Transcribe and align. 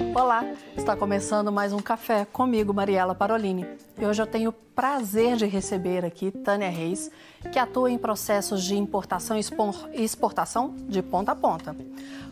Olá, 0.00 0.44
está 0.76 0.96
começando 0.96 1.52
mais 1.52 1.74
um 1.74 1.78
café 1.78 2.24
comigo, 2.24 2.72
Mariela 2.72 3.14
Parolini. 3.14 3.66
E 3.98 4.04
hoje 4.04 4.20
eu 4.20 4.26
tenho 4.26 4.48
o 4.48 4.52
prazer 4.52 5.36
de 5.36 5.44
receber 5.46 6.04
aqui 6.04 6.30
Tânia 6.30 6.70
Reis, 6.70 7.10
que 7.52 7.58
atua 7.58 7.90
em 7.90 7.98
processos 7.98 8.64
de 8.64 8.74
importação 8.74 9.36
e 9.36 10.02
exportação 10.02 10.74
de 10.88 11.02
ponta 11.02 11.32
a 11.32 11.36
ponta. 11.36 11.76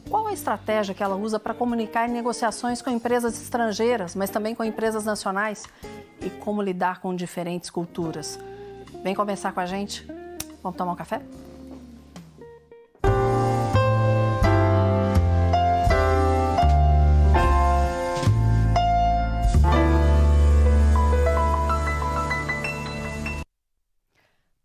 Qual 0.09 0.27
a 0.27 0.33
estratégia 0.33 0.95
que 0.95 1.03
ela 1.03 1.15
usa 1.15 1.39
para 1.39 1.53
comunicar 1.53 2.09
em 2.09 2.13
negociações 2.13 2.81
com 2.81 2.91
empresas 2.91 3.41
estrangeiras, 3.41 4.15
mas 4.15 4.31
também 4.31 4.55
com 4.55 4.65
empresas 4.65 5.05
nacionais? 5.05 5.65
E 6.23 6.31
como 6.31 6.63
lidar 6.63 7.01
com 7.01 7.15
diferentes 7.15 7.69
culturas? 7.69 8.39
Vem 9.05 9.15
conversar 9.15 9.53
com 9.53 9.61
a 9.61 9.67
gente? 9.67 10.07
Vamos 10.63 10.77
tomar 10.77 10.93
um 10.93 10.97
café? 10.97 11.21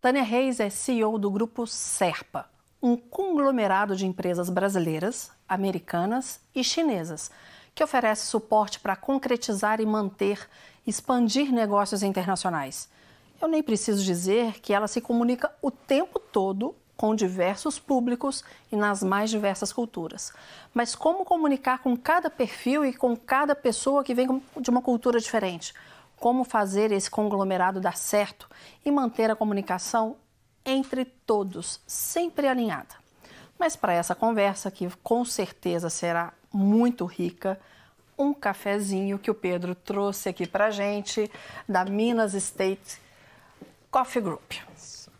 Tânia 0.04 0.22
Reis 0.22 0.60
é 0.60 0.68
CEO 0.68 1.18
do 1.18 1.30
grupo 1.30 1.66
Serpa, 1.66 2.44
um 2.82 2.94
conglomerado 2.94 3.96
de 3.96 4.06
empresas 4.06 4.50
brasileiras, 4.50 5.32
americanas 5.48 6.40
e 6.54 6.62
chinesas, 6.62 7.30
que 7.74 7.82
oferece 7.82 8.26
suporte 8.26 8.78
para 8.78 8.96
concretizar 8.96 9.80
e 9.80 9.86
manter, 9.86 10.46
expandir 10.86 11.50
negócios 11.50 12.02
internacionais. 12.02 12.86
Eu 13.40 13.48
nem 13.48 13.62
preciso 13.62 14.04
dizer 14.04 14.60
que 14.60 14.74
ela 14.74 14.88
se 14.88 15.00
comunica 15.00 15.50
o 15.62 15.70
tempo 15.70 16.20
todo 16.20 16.74
com 16.98 17.14
diversos 17.14 17.78
públicos 17.78 18.44
e 18.70 18.76
nas 18.76 19.02
mais 19.02 19.30
diversas 19.30 19.72
culturas. 19.72 20.34
Mas 20.74 20.94
como 20.94 21.24
comunicar 21.24 21.78
com 21.78 21.96
cada 21.96 22.28
perfil 22.28 22.84
e 22.84 22.92
com 22.92 23.16
cada 23.16 23.54
pessoa 23.54 24.04
que 24.04 24.14
vem 24.14 24.42
de 24.60 24.68
uma 24.68 24.82
cultura 24.82 25.18
diferente? 25.18 25.72
Como 26.24 26.42
fazer 26.42 26.90
esse 26.90 27.10
conglomerado 27.10 27.82
dar 27.82 27.98
certo 27.98 28.48
e 28.82 28.90
manter 28.90 29.30
a 29.30 29.36
comunicação 29.36 30.16
entre 30.64 31.04
todos, 31.04 31.82
sempre 31.86 32.48
alinhada. 32.48 32.94
Mas 33.58 33.76
para 33.76 33.92
essa 33.92 34.14
conversa, 34.14 34.70
que 34.70 34.88
com 35.02 35.22
certeza 35.22 35.90
será 35.90 36.32
muito 36.50 37.04
rica, 37.04 37.60
um 38.16 38.32
cafezinho 38.32 39.18
que 39.18 39.30
o 39.30 39.34
Pedro 39.34 39.74
trouxe 39.74 40.30
aqui 40.30 40.46
para 40.46 40.70
gente, 40.70 41.30
da 41.68 41.84
Minas 41.84 42.32
State 42.32 42.98
Coffee 43.90 44.22
Group. 44.22 44.54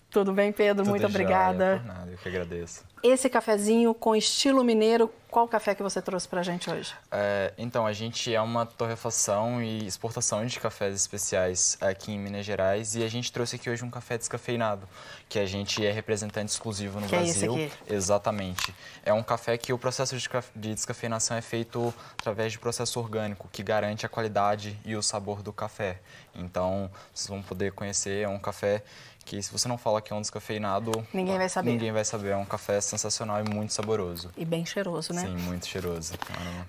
Tudo 0.08 0.32
bem, 0.32 0.55
Pedro? 0.55 0.84
Tudo 0.84 0.88
muito 0.88 1.05
obrigada. 1.05 1.82
Por 1.82 1.86
nada, 1.86 2.10
eu 2.12 2.16
que 2.16 2.28
agradeço. 2.30 2.82
Esse 3.05 3.28
cafezinho 3.28 3.92
com 3.92 4.16
estilo 4.16 4.64
mineiro, 4.64 5.12
qual 5.30 5.47
café 5.47 5.74
que 5.74 5.83
você 5.83 6.00
trouxe 6.00 6.27
para 6.27 6.41
a 6.41 6.42
gente 6.42 6.70
hoje? 6.70 6.94
É, 7.12 7.52
então, 7.58 7.86
a 7.86 7.92
gente 7.92 8.34
é 8.34 8.41
uma 8.41 8.64
torrefação 8.64 9.62
e 9.62 9.86
exportação 9.86 10.47
de 10.47 10.58
cafés 10.58 10.97
especiais 10.97 11.77
aqui 11.82 12.12
em 12.12 12.19
Minas 12.19 12.47
Gerais 12.47 12.94
e 12.94 13.05
a 13.05 13.08
gente 13.08 13.30
trouxe 13.30 13.56
aqui 13.56 13.69
hoje 13.69 13.84
um 13.84 13.91
café 13.91 14.16
descafeinado, 14.16 14.88
que 15.28 15.38
a 15.38 15.44
gente 15.44 15.84
é 15.84 15.92
representante 15.92 16.50
exclusivo 16.50 16.98
no 16.98 17.06
que 17.06 17.14
Brasil. 17.14 17.55
É 17.55 17.64
esse 17.64 17.75
aqui? 17.75 17.92
Exatamente. 17.92 18.75
É 19.05 19.12
um 19.12 19.22
café 19.22 19.58
que 19.58 19.70
o 19.70 19.77
processo 19.77 20.16
de, 20.16 20.27
de 20.56 20.75
descafeinação 20.75 21.36
é 21.36 21.42
feito 21.42 21.92
através 22.19 22.52
de 22.52 22.58
processo 22.58 22.98
orgânico, 22.98 23.50
que 23.52 23.62
garante 23.62 24.06
a 24.06 24.08
qualidade 24.08 24.78
e 24.82 24.97
o 24.97 25.02
sabor 25.02 25.42
do 25.42 25.52
café. 25.52 26.00
Então, 26.34 26.91
vocês 27.12 27.28
vão 27.28 27.42
poder 27.42 27.72
conhecer, 27.72 28.22
é 28.22 28.28
um 28.28 28.38
café 28.38 28.82
que 29.25 29.42
se 29.42 29.50
você 29.50 29.66
não 29.66 29.78
fala 29.78 30.02
que 30.02 30.12
é 30.12 30.16
um 30.16 30.20
descafeinado, 30.20 30.92
ninguém 31.12 31.38
vai 31.38 31.48
saber. 31.48 31.70
Ninguém 31.70 31.92
vai 31.92 32.05
saber. 32.05 32.30
É 32.30 32.36
um 32.36 32.44
café 32.44 32.80
sensacional 32.98 33.42
e 33.45 33.48
muito 33.48 33.73
saboroso. 33.73 34.31
E 34.37 34.45
bem 34.45 34.64
cheiroso, 34.64 35.12
né? 35.12 35.23
Sim, 35.23 35.37
muito 35.37 35.67
cheiroso. 35.67 36.14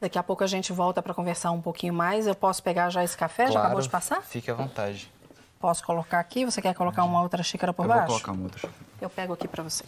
Daqui 0.00 0.18
a 0.18 0.22
pouco 0.22 0.44
a 0.44 0.46
gente 0.46 0.72
volta 0.72 1.02
para 1.02 1.12
conversar 1.14 1.50
um 1.52 1.60
pouquinho 1.60 1.94
mais. 1.94 2.26
Eu 2.26 2.34
posso 2.34 2.62
pegar 2.62 2.90
já 2.90 3.02
esse 3.02 3.16
café? 3.16 3.44
Claro, 3.44 3.54
já 3.54 3.60
acabou 3.60 3.80
de 3.80 3.88
passar? 3.88 4.20
Fique 4.22 4.50
à 4.50 4.54
vontade. 4.54 5.10
Posso 5.58 5.82
colocar 5.84 6.20
aqui? 6.20 6.44
Você 6.44 6.60
quer 6.60 6.74
colocar 6.74 7.02
uma 7.04 7.22
outra 7.22 7.42
xícara 7.42 7.72
por 7.72 7.84
eu 7.84 7.88
baixo? 7.88 8.08
Vou 8.08 8.20
colocar 8.20 8.32
uma 8.32 8.44
outra. 8.44 8.68
Eu 9.00 9.08
pego 9.08 9.32
aqui 9.32 9.48
para 9.48 9.62
você. 9.62 9.84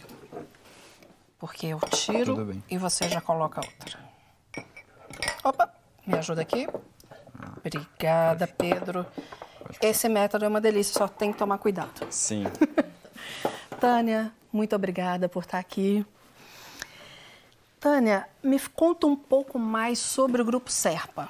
Porque 1.37 1.67
eu 1.67 1.79
tiro 1.91 2.59
e 2.69 2.77
você 2.77 3.07
já 3.07 3.21
coloca 3.21 3.61
outra. 3.61 3.99
Opa, 5.43 5.69
me 6.09 6.17
ajuda 6.17 6.41
aqui. 6.41 6.67
Obrigada, 7.57 8.47
Pedro. 8.47 9.05
Esse 9.81 10.09
método 10.09 10.45
é 10.45 10.47
uma 10.47 10.59
delícia, 10.59 10.93
só 10.93 11.07
tem 11.07 11.31
que 11.31 11.37
tomar 11.37 11.59
cuidado. 11.59 12.07
Sim. 12.09 12.45
Tânia, 13.79 14.33
muito 14.51 14.75
obrigada 14.75 15.29
por 15.29 15.43
estar 15.43 15.59
aqui. 15.59 16.05
Tânia, 17.79 18.27
me 18.43 18.59
conta 18.59 19.07
um 19.07 19.15
pouco 19.15 19.57
mais 19.57 19.99
sobre 19.99 20.41
o 20.41 20.45
Grupo 20.45 20.71
Serpa, 20.71 21.29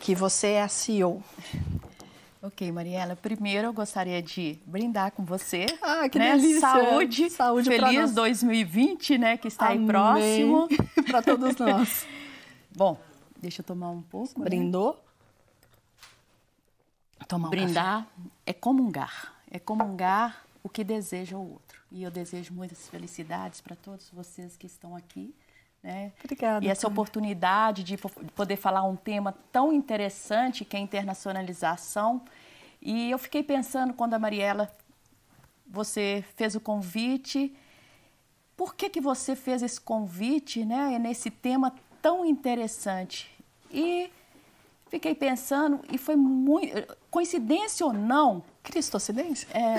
que 0.00 0.14
você 0.14 0.48
é 0.48 0.62
a 0.62 0.68
CEO. 0.68 1.22
Ok, 2.42 2.70
Mariela. 2.70 3.16
Primeiro 3.16 3.68
eu 3.68 3.72
gostaria 3.72 4.20
de 4.20 4.58
brindar 4.66 5.12
com 5.12 5.24
você. 5.24 5.64
Ah, 5.80 6.06
que 6.10 6.18
né? 6.18 6.32
delícia! 6.32 6.60
Saúde, 6.60 7.30
Saúde 7.30 7.70
feliz 7.70 8.12
2020, 8.12 9.16
né? 9.16 9.36
Que 9.38 9.48
está 9.48 9.68
Amém. 9.68 9.78
aí 9.78 9.86
próximo. 9.86 10.68
para 11.10 11.22
todos 11.22 11.56
nós. 11.56 12.06
Bom, 12.76 12.98
deixa 13.44 13.60
eu 13.60 13.64
tomar 13.64 13.90
um 13.90 14.00
pouco. 14.00 14.40
Brindou? 14.40 14.94
Né? 17.20 17.26
Tomar 17.28 17.48
um 17.48 17.50
Brindar 17.50 18.04
café. 18.04 18.30
é 18.46 18.52
comungar. 18.52 19.34
É 19.50 19.58
comungar 19.58 20.44
o 20.62 20.68
que 20.68 20.82
deseja 20.82 21.36
o 21.36 21.52
outro. 21.52 21.80
E 21.92 22.02
eu 22.02 22.10
desejo 22.10 22.54
muitas 22.54 22.88
felicidades 22.88 23.60
para 23.60 23.76
todos 23.76 24.08
vocês 24.10 24.56
que 24.56 24.66
estão 24.66 24.96
aqui. 24.96 25.34
Né? 25.82 26.12
Obrigada. 26.24 26.64
E 26.64 26.68
essa 26.68 26.88
oportunidade 26.88 27.84
de 27.84 27.98
poder 28.34 28.56
falar 28.56 28.82
um 28.84 28.96
tema 28.96 29.32
tão 29.52 29.72
interessante 29.72 30.64
que 30.64 30.74
é 30.74 30.80
a 30.80 30.82
internacionalização. 30.82 32.22
E 32.80 33.10
eu 33.10 33.18
fiquei 33.18 33.42
pensando 33.42 33.92
quando 33.92 34.14
a 34.14 34.18
Mariela, 34.18 34.74
você 35.66 36.24
fez 36.34 36.54
o 36.54 36.60
convite, 36.60 37.54
por 38.56 38.74
que, 38.74 38.88
que 38.88 39.02
você 39.02 39.36
fez 39.36 39.62
esse 39.62 39.80
convite 39.80 40.64
né, 40.64 40.98
nesse 40.98 41.30
tema 41.30 41.74
tão 42.00 42.24
interessante? 42.24 43.33
E 43.74 44.10
fiquei 44.88 45.14
pensando, 45.14 45.80
e 45.90 45.98
foi 45.98 46.16
muito. 46.16 46.96
Coincidência 47.10 47.84
ou 47.84 47.92
não? 47.92 48.42
Cristocidência? 48.62 49.48
É. 49.52 49.76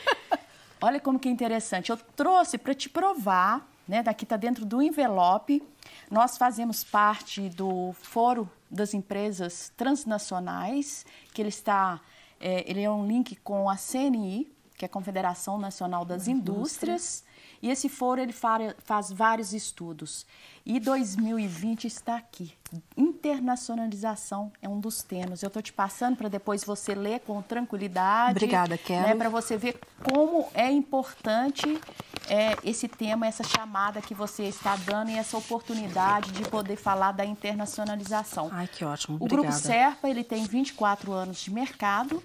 Olha 0.82 1.00
como 1.00 1.18
que 1.18 1.28
é 1.28 1.32
interessante. 1.32 1.90
Eu 1.90 1.96
trouxe 1.96 2.58
para 2.58 2.74
te 2.74 2.88
provar 2.88 3.66
né? 3.86 4.02
Daqui 4.02 4.24
está 4.24 4.36
dentro 4.36 4.64
do 4.64 4.82
envelope. 4.82 5.62
Nós 6.10 6.36
fazemos 6.36 6.82
parte 6.82 7.48
do 7.50 7.92
Fórum 7.92 8.46
das 8.70 8.94
Empresas 8.94 9.70
Transnacionais, 9.76 11.06
que 11.32 11.40
ele 11.40 11.50
está, 11.50 12.00
é, 12.40 12.68
ele 12.68 12.82
é 12.82 12.90
um 12.90 13.06
link 13.06 13.36
com 13.36 13.68
a 13.68 13.76
CNI, 13.76 14.50
que 14.76 14.84
é 14.84 14.86
a 14.86 14.88
Confederação 14.88 15.58
Nacional 15.58 16.04
das 16.04 16.26
Indústrias. 16.26 17.24
E 17.64 17.70
esse 17.70 17.88
foro 17.88 18.20
ele 18.20 18.34
faz 18.34 19.10
vários 19.10 19.54
estudos. 19.54 20.26
E 20.66 20.78
2020 20.78 21.86
está 21.86 22.16
aqui. 22.16 22.52
Internacionalização 22.94 24.52
é 24.60 24.68
um 24.68 24.78
dos 24.78 25.02
temas. 25.02 25.42
Eu 25.42 25.46
estou 25.46 25.62
te 25.62 25.72
passando 25.72 26.14
para 26.14 26.28
depois 26.28 26.62
você 26.62 26.94
ler 26.94 27.20
com 27.20 27.40
tranquilidade. 27.40 28.32
Obrigada, 28.32 28.76
quero. 28.76 29.08
Né, 29.08 29.14
para 29.14 29.30
você 29.30 29.56
ver 29.56 29.80
como 30.02 30.46
é 30.52 30.70
importante 30.70 31.80
é, 32.28 32.54
esse 32.62 32.86
tema, 32.86 33.26
essa 33.26 33.42
chamada 33.42 34.02
que 34.02 34.12
você 34.12 34.42
está 34.42 34.76
dando 34.76 35.12
e 35.12 35.16
essa 35.16 35.38
oportunidade 35.38 36.32
de 36.32 36.42
poder 36.42 36.76
falar 36.76 37.12
da 37.12 37.24
internacionalização. 37.24 38.50
Ai, 38.52 38.68
que 38.68 38.84
ótimo. 38.84 39.16
Obrigada. 39.16 39.40
O 39.40 39.50
Grupo 39.50 39.58
Serpa 39.58 40.10
ele 40.10 40.22
tem 40.22 40.44
24 40.44 41.10
anos 41.12 41.40
de 41.40 41.50
mercado. 41.50 42.22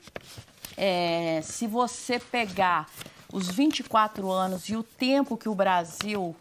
É, 0.75 1.40
se 1.46 1.66
você 1.66 2.19
pegar 2.19 2.87
os 3.31 3.49
24 3.49 4.29
anos 4.31 4.70
e 4.70 4.76
o 4.76 4.84
tempo 4.84 5.37
que 5.37 5.47
o 5.47 5.55
Brasil 5.55 6.35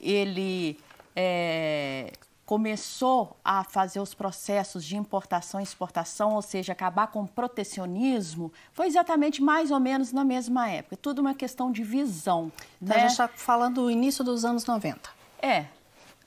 ele 0.00 0.78
é, 1.16 2.12
começou 2.44 3.36
a 3.44 3.64
fazer 3.64 4.00
os 4.00 4.14
processos 4.14 4.84
de 4.84 4.96
importação 4.96 5.60
e 5.60 5.62
exportação, 5.62 6.34
ou 6.34 6.42
seja, 6.42 6.72
acabar 6.72 7.06
com 7.06 7.22
o 7.22 7.28
protecionismo, 7.28 8.52
foi 8.72 8.86
exatamente 8.86 9.42
mais 9.42 9.70
ou 9.70 9.80
menos 9.80 10.12
na 10.12 10.24
mesma 10.24 10.68
época. 10.68 10.96
Tudo 10.96 11.20
uma 11.20 11.34
questão 11.34 11.72
de 11.72 11.82
visão. 11.82 12.52
Então, 12.82 12.96
né? 12.96 13.04
A 13.04 13.08
gente 13.08 13.12
está 13.12 13.28
falando 13.28 13.82
do 13.82 13.90
início 13.90 14.22
dos 14.22 14.44
anos 14.44 14.66
90. 14.66 15.08
É, 15.40 15.66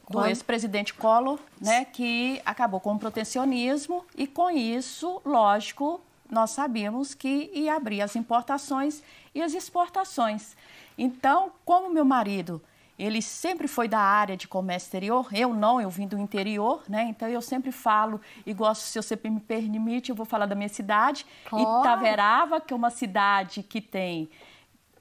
do 0.09 0.25
ex-presidente 0.25 0.93
Collor, 0.93 1.37
né, 1.59 1.85
que 1.85 2.41
acabou 2.45 2.79
com 2.79 2.93
o 2.93 2.99
protecionismo 2.99 4.05
e 4.15 4.25
com 4.25 4.49
isso, 4.49 5.21
lógico, 5.25 5.99
nós 6.29 6.51
sabíamos 6.51 7.13
que 7.13 7.51
ia 7.53 7.75
abrir 7.75 8.01
as 8.01 8.15
importações 8.15 9.01
e 9.37 9.41
as 9.43 9.53
exportações. 9.53 10.55
Então, 10.97 11.51
como 11.63 11.89
meu 11.89 12.03
marido 12.03 12.61
ele 12.97 13.21
sempre 13.21 13.67
foi 13.67 13.87
da 13.87 13.99
área 13.99 14.35
de 14.35 14.47
comércio 14.47 14.87
exterior, 14.87 15.27
eu 15.31 15.53
não, 15.53 15.79
eu 15.79 15.89
vim 15.89 16.07
do 16.07 16.17
interior, 16.17 16.81
né? 16.89 17.03
Então 17.03 17.27
eu 17.27 17.41
sempre 17.43 17.71
falo 17.71 18.19
e 18.43 18.51
gosto, 18.53 18.81
se 18.81 18.99
você 18.99 19.15
me 19.25 19.39
permite, 19.39 20.09
eu 20.09 20.15
vou 20.15 20.25
falar 20.25 20.47
da 20.47 20.55
minha 20.55 20.67
cidade, 20.69 21.23
claro. 21.45 21.81
Itaverava, 21.81 22.59
que 22.59 22.73
é 22.73 22.75
uma 22.75 22.89
cidade 22.89 23.61
que 23.61 23.79
tem 23.79 24.27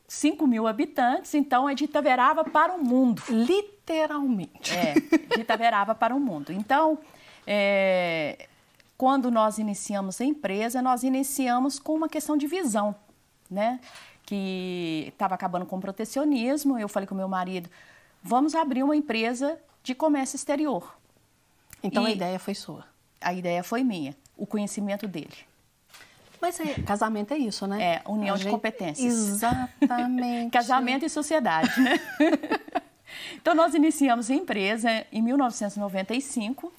5 0.06 0.46
mil 0.46 0.66
habitantes, 0.66 1.32
então 1.34 1.66
é 1.66 1.74
de 1.74 1.84
Itaverava 1.84 2.44
para 2.44 2.74
o 2.74 2.84
mundo. 2.84 3.22
Literalmente. 3.30 4.72
É, 4.72 4.92
de 5.34 5.40
Itaverava 5.40 5.94
para 5.94 6.14
o 6.14 6.20
mundo. 6.20 6.52
Então, 6.52 6.98
é, 7.46 8.46
quando 8.98 9.30
nós 9.30 9.56
iniciamos 9.56 10.20
a 10.20 10.24
empresa, 10.24 10.82
nós 10.82 11.02
iniciamos 11.02 11.78
com 11.78 11.94
uma 11.94 12.10
questão 12.10 12.36
de 12.36 12.46
visão, 12.46 12.94
né? 13.50 13.80
Que 14.26 15.06
estava 15.08 15.34
acabando 15.34 15.64
com 15.64 15.78
o 15.78 15.80
protecionismo. 15.80 16.78
Eu 16.78 16.88
falei 16.88 17.06
com 17.06 17.14
meu 17.14 17.28
marido, 17.28 17.70
vamos 18.22 18.54
abrir 18.54 18.82
uma 18.82 18.94
empresa 18.94 19.58
de 19.82 19.94
comércio 19.94 20.36
exterior. 20.36 20.98
Então 21.82 22.02
e 22.04 22.08
a 22.08 22.10
ideia 22.10 22.38
foi 22.38 22.54
sua? 22.54 22.84
A 23.20 23.32
ideia 23.32 23.62
foi 23.62 23.82
minha, 23.82 24.14
o 24.36 24.46
conhecimento 24.46 25.06
dele. 25.06 25.36
Mas 26.40 26.60
é, 26.60 26.74
casamento 26.82 27.32
é 27.32 27.38
isso, 27.38 27.66
né? 27.66 27.82
É, 27.82 28.02
união 28.08 28.34
a 28.34 28.38
de 28.38 28.44
gente... 28.44 28.52
competências. 28.52 29.14
Exatamente. 29.14 30.50
casamento 30.52 31.04
e 31.04 31.08
sociedade, 31.08 31.80
né? 31.80 31.98
então, 33.36 33.54
nós 33.54 33.74
iniciamos 33.74 34.30
a 34.30 34.34
empresa 34.34 35.06
em 35.10 35.22
1995 35.22 36.72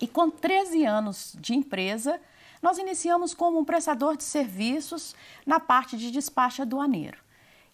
e 0.00 0.06
com 0.06 0.30
13 0.30 0.84
anos 0.84 1.36
de 1.38 1.54
empresa, 1.54 2.20
nós 2.62 2.78
iniciamos 2.78 3.34
como 3.34 3.58
um 3.58 3.64
prestador 3.64 4.16
de 4.16 4.24
serviços 4.24 5.14
na 5.46 5.60
parte 5.60 5.96
de 5.96 6.10
despacho 6.10 6.62
aduaneiro. 6.62 7.18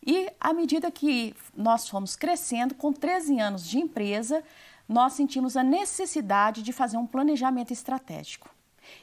E 0.06 0.30
à 0.38 0.52
medida 0.52 0.90
que 0.90 1.34
nós 1.56 1.88
fomos 1.88 2.14
crescendo, 2.14 2.74
com 2.74 2.92
13 2.92 3.40
anos 3.40 3.66
de 3.66 3.78
empresa, 3.78 4.44
nós 4.88 5.14
sentimos 5.14 5.56
a 5.56 5.62
necessidade 5.62 6.62
de 6.62 6.72
fazer 6.72 6.98
um 6.98 7.06
planejamento 7.06 7.72
estratégico. 7.72 8.50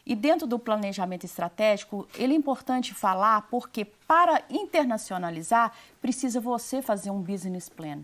E 0.05 0.15
dentro 0.15 0.45
do 0.45 0.59
planejamento 0.59 1.25
estratégico, 1.25 2.07
ele 2.15 2.33
é 2.33 2.37
importante 2.37 2.93
falar 2.93 3.47
porque 3.49 3.83
para 3.83 4.43
internacionalizar, 4.47 5.73
precisa 5.99 6.39
você 6.39 6.83
fazer 6.83 7.09
um 7.09 7.21
business 7.21 7.67
plan 7.67 8.03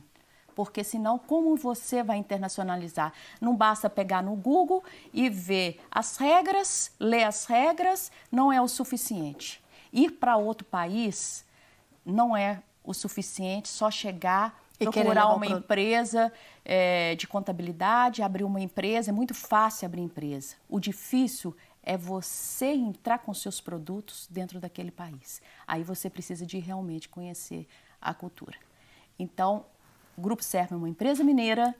porque 0.57 0.83
senão 0.83 1.19
como 1.19 1.55
você 1.55 2.01
vai 2.01 2.17
internacionalizar? 2.17 3.13
Não 3.39 3.55
basta 3.55 3.87
pegar 3.87 4.23
no 4.23 4.35
Google 4.35 4.83
e 5.13 5.29
ver 5.29 5.79
as 5.91 6.17
regras, 6.17 6.91
ler 6.99 7.25
as 7.25 7.45
regras, 7.45 8.11
não 8.31 8.51
é 8.51 8.59
o 8.59 8.67
suficiente. 8.67 9.63
Ir 9.93 10.13
para 10.13 10.35
outro 10.35 10.65
país 10.65 11.45
não 12.03 12.35
é 12.35 12.63
o 12.83 12.91
suficiente, 12.91 13.67
só 13.69 13.91
chegar 13.91 14.59
e 14.79 14.85
procurar 14.85 15.27
uma 15.27 15.45
pro... 15.45 15.57
empresa 15.59 16.33
é, 16.65 17.13
de 17.13 17.27
contabilidade, 17.27 18.23
abrir 18.23 18.43
uma 18.43 18.59
empresa, 18.59 19.11
é 19.11 19.13
muito 19.13 19.35
fácil 19.35 19.85
abrir 19.85 20.01
empresa. 20.01 20.55
O 20.67 20.79
difícil 20.79 21.55
é 21.83 21.95
você 21.95 22.73
entrar 22.73 23.19
com 23.19 23.31
seus 23.31 23.61
produtos 23.61 24.27
dentro 24.27 24.59
daquele 24.59 24.89
país. 24.89 25.39
Aí 25.67 25.83
você 25.83 26.09
precisa 26.09 26.47
de 26.47 26.57
realmente 26.57 27.07
conhecer 27.07 27.67
a 28.01 28.11
cultura. 28.11 28.57
Então, 29.19 29.65
o 30.17 30.21
Grupo 30.21 30.43
Serpa 30.43 30.73
é 30.73 30.77
uma 30.77 30.89
empresa 30.89 31.23
mineira. 31.23 31.75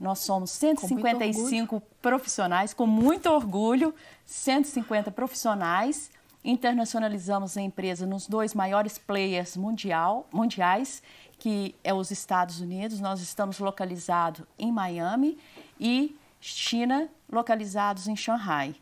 Nós 0.00 0.18
somos 0.18 0.50
155 0.50 1.80
com 1.80 1.86
profissionais, 2.02 2.74
com 2.74 2.86
muito 2.86 3.30
orgulho, 3.30 3.94
150 4.26 5.10
profissionais. 5.12 6.10
Internacionalizamos 6.44 7.56
a 7.56 7.62
empresa 7.62 8.04
nos 8.04 8.26
dois 8.26 8.52
maiores 8.52 8.98
players 8.98 9.56
mundial, 9.56 10.28
mundiais, 10.32 11.02
que 11.38 11.74
é 11.84 11.94
os 11.94 12.10
Estados 12.10 12.60
Unidos. 12.60 13.00
Nós 13.00 13.20
estamos 13.20 13.58
localizados 13.60 14.44
em 14.58 14.72
Miami 14.72 15.38
e 15.78 16.16
China, 16.40 17.08
localizados 17.30 18.08
em 18.08 18.16
Shanghai. 18.16 18.74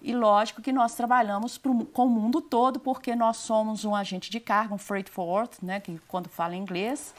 E 0.00 0.14
lógico 0.14 0.60
que 0.60 0.72
nós 0.72 0.94
trabalhamos 0.94 1.56
pro, 1.56 1.84
com 1.86 2.06
o 2.06 2.10
mundo 2.10 2.40
todo, 2.40 2.80
porque 2.80 3.14
nós 3.14 3.36
somos 3.36 3.84
um 3.84 3.94
agente 3.94 4.30
de 4.30 4.40
carga, 4.40 4.74
um 4.74 4.78
freight 4.78 5.10
forward, 5.10 5.52
né, 5.62 5.80
que 5.80 5.98
quando 6.08 6.28
fala 6.28 6.56
inglês, 6.56 7.14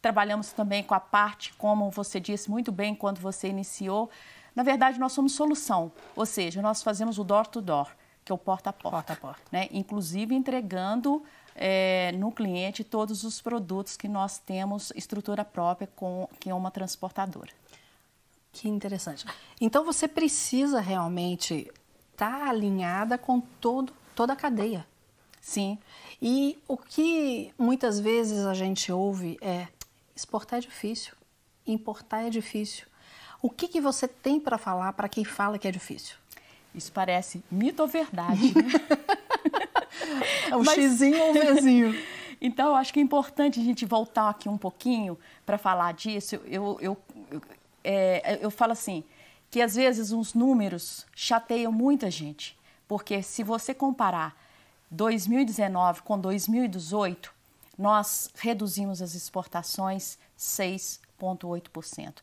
Trabalhamos 0.00 0.52
também 0.52 0.82
com 0.82 0.94
a 0.94 1.00
parte, 1.00 1.52
como 1.54 1.90
você 1.90 2.20
disse 2.20 2.50
muito 2.50 2.70
bem 2.70 2.94
quando 2.94 3.18
você 3.18 3.48
iniciou. 3.48 4.10
Na 4.54 4.62
verdade, 4.62 4.98
nós 4.98 5.12
somos 5.12 5.32
solução, 5.32 5.92
ou 6.16 6.26
seja, 6.26 6.62
nós 6.62 6.82
fazemos 6.82 7.18
o 7.18 7.24
door-to-door, 7.24 7.86
-door, 7.86 7.92
que 8.24 8.32
é 8.32 8.34
o 8.34 8.38
porta 8.38 8.70
a 8.70 8.72
porta, 8.72 9.14
porta, 9.14 9.16
-porta. 9.16 9.42
Né? 9.52 9.68
inclusive 9.72 10.34
entregando 10.34 11.22
é, 11.54 12.12
no 12.12 12.30
cliente 12.30 12.84
todos 12.84 13.24
os 13.24 13.40
produtos 13.40 13.96
que 13.96 14.06
nós 14.06 14.38
temos 14.38 14.92
estrutura 14.94 15.44
própria, 15.44 15.88
com, 15.96 16.28
que 16.38 16.48
é 16.48 16.54
uma 16.54 16.70
transportadora. 16.70 17.50
Que 18.52 18.68
interessante. 18.68 19.26
Então 19.60 19.84
você 19.84 20.06
precisa 20.06 20.80
realmente 20.80 21.70
estar 22.12 22.38
tá 22.38 22.48
alinhada 22.48 23.18
com 23.18 23.40
todo, 23.40 23.92
toda 24.14 24.32
a 24.32 24.36
cadeia. 24.36 24.86
Sim. 25.40 25.78
E 26.20 26.58
o 26.68 26.76
que 26.76 27.52
muitas 27.58 27.98
vezes 27.98 28.44
a 28.44 28.54
gente 28.54 28.92
ouve 28.92 29.38
é 29.40 29.68
Exportar 30.18 30.58
é 30.58 30.62
difícil, 30.62 31.14
importar 31.64 32.26
é 32.26 32.28
difícil. 32.28 32.86
O 33.40 33.48
que, 33.48 33.68
que 33.68 33.80
você 33.80 34.08
tem 34.08 34.40
para 34.40 34.58
falar 34.58 34.92
para 34.94 35.08
quem 35.08 35.24
fala 35.24 35.60
que 35.60 35.68
é 35.68 35.70
difícil? 35.70 36.16
Isso 36.74 36.90
parece 36.90 37.40
mito 37.48 37.82
ou 37.82 37.88
verdade, 37.88 38.52
né? 38.52 38.64
é 40.50 40.56
um 40.56 40.64
Mas... 40.64 40.74
xizinho 40.74 41.22
ou 41.22 41.30
um 41.30 41.54
vizinho. 41.54 41.94
então, 42.42 42.70
eu 42.70 42.74
acho 42.74 42.92
que 42.92 42.98
é 42.98 43.02
importante 43.02 43.60
a 43.60 43.62
gente 43.62 43.86
voltar 43.86 44.28
aqui 44.28 44.48
um 44.48 44.58
pouquinho 44.58 45.16
para 45.46 45.56
falar 45.56 45.94
disso. 45.94 46.34
Eu, 46.46 46.76
eu, 46.80 46.98
eu, 47.30 47.42
é, 47.84 48.40
eu 48.42 48.50
falo 48.50 48.72
assim, 48.72 49.04
que 49.48 49.62
às 49.62 49.76
vezes 49.76 50.10
uns 50.10 50.34
números 50.34 51.06
chateiam 51.14 51.70
muita 51.70 52.10
gente. 52.10 52.58
Porque 52.88 53.22
se 53.22 53.44
você 53.44 53.72
comparar 53.72 54.36
2019 54.90 56.02
com 56.02 56.18
2018, 56.18 57.37
nós 57.78 58.28
reduzimos 58.34 59.00
as 59.00 59.14
exportações 59.14 60.18
6,8%. 60.36 62.14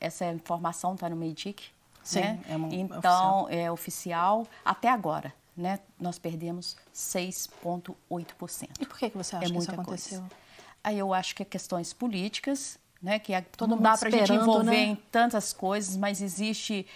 Essa 0.00 0.32
informação 0.32 0.94
está 0.94 1.08
no 1.08 1.16
MEDIC, 1.16 1.64
Sim, 2.02 2.20
né? 2.20 2.40
é 2.48 2.56
uma, 2.56 2.74
então 2.74 3.42
oficial. 3.42 3.48
é 3.50 3.70
oficial 3.70 4.46
até 4.64 4.88
agora. 4.88 5.32
Né? 5.56 5.78
Nós 6.00 6.18
perdemos 6.18 6.76
6,8%. 6.94 8.70
E 8.80 8.86
por 8.86 8.98
que, 8.98 9.10
que 9.10 9.16
você 9.16 9.36
acha 9.36 9.46
é 9.46 9.50
que 9.50 9.58
isso 9.58 9.70
aconteceu? 9.70 10.20
Coisa. 10.20 10.34
Aí 10.82 10.98
eu 10.98 11.14
acho 11.14 11.34
que 11.34 11.42
é 11.42 11.46
questões 11.46 11.92
políticas, 11.92 12.78
né? 13.00 13.18
que 13.18 13.32
é, 13.32 13.40
Todo 13.40 13.70
não 13.70 13.82
dá 13.82 13.96
para 13.96 14.08
a 14.08 14.10
gente 14.10 14.32
envolver 14.32 14.70
né? 14.70 14.82
em 14.82 14.96
tantas 14.96 15.52
coisas, 15.52 15.96
mas 15.96 16.20
existe 16.20 16.86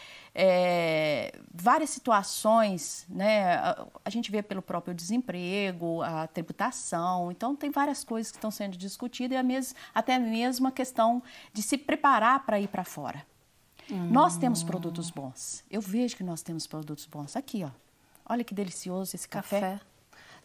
é, 0.40 1.32
várias 1.52 1.90
situações, 1.90 3.05
né? 3.08 3.56
A, 3.56 3.87
a, 4.05 4.08
gente 4.08 4.31
vê 4.31 4.40
pelo 4.40 4.62
próprio 4.62 4.94
desemprego, 4.94 6.00
a 6.00 6.29
tributação, 6.29 7.33
então 7.33 7.57
tem 7.57 7.73
várias 7.73 8.04
coisas 8.04 8.30
que 8.30 8.38
estão 8.38 8.49
sendo 8.49 8.76
discutidas 8.76 9.35
e 9.35 9.37
a 9.37 9.42
mes, 9.42 9.75
até 9.92 10.16
mesmo 10.16 10.68
a 10.68 10.71
questão 10.71 11.21
de 11.52 11.61
se 11.61 11.76
preparar 11.76 12.47
para 12.47 12.61
ir 12.61 12.68
para 12.68 12.85
fora. 12.85 13.26
Hum. 13.90 14.11
Nós 14.12 14.37
temos 14.37 14.62
produtos 14.62 15.11
bons. 15.11 15.64
Eu 15.68 15.80
vejo 15.80 16.16
que 16.16 16.23
nós 16.23 16.40
temos 16.40 16.68
produtos 16.68 17.04
bons. 17.04 17.35
Aqui, 17.35 17.64
ó. 17.64 17.71
Olha 18.25 18.45
que 18.45 18.54
delicioso 18.54 19.16
esse 19.16 19.28
café. 19.28 19.61
café. 19.61 19.80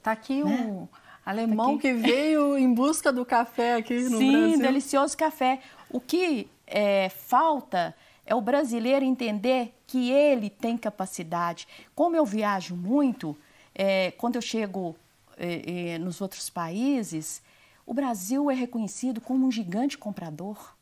Tá 0.02 0.12
aqui 0.12 0.44
né? 0.44 0.56
um 0.56 0.88
alemão 1.24 1.76
tá 1.76 1.84
que 1.84 1.94
veio 1.94 2.58
em 2.58 2.74
busca 2.74 3.14
do 3.14 3.24
café 3.24 3.76
aqui 3.76 4.10
no 4.10 4.18
Sim, 4.18 4.32
Brasil. 4.32 4.56
Sim, 4.56 4.58
delicioso 4.60 5.16
café. 5.16 5.62
O 5.88 6.00
que 6.00 6.50
é, 6.66 7.10
falta 7.10 7.96
é 8.26 8.34
o 8.34 8.42
brasileiro 8.42 9.04
entender 9.04 9.74
que 9.86 10.12
ele 10.12 10.50
tem 10.50 10.78
capacidade. 10.78 11.68
Como 11.94 12.16
eu 12.16 12.26
viajo 12.26 12.76
muito, 12.76 13.38
é, 13.76 14.12
quando 14.12 14.36
eu 14.36 14.42
chego 14.42 14.96
é, 15.38 15.94
é, 15.94 15.98
nos 15.98 16.22
outros 16.22 16.50
países, 16.50 17.42
o 17.86 17.94
Brasil 17.94 18.50
é 18.50 18.54
reconhecido 18.54 19.20
como 19.20 19.46
um 19.46 19.52
gigante 19.52 19.98
comprador. 19.98 20.74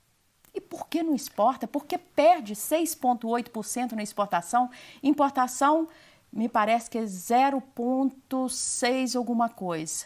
E 0.53 0.61
por 0.61 0.87
que 0.87 1.01
não 1.01 1.15
exporta? 1.15 1.67
Porque 1.67 1.97
perde 1.97 2.53
6,8% 2.53 3.93
na 3.93 4.03
exportação. 4.03 4.69
Importação, 5.01 5.87
me 6.31 6.47
parece 6.47 6.87
que 6.89 6.97
é 6.97 7.03
0,6 7.03 9.15
alguma 9.15 9.49
coisa. 9.49 10.05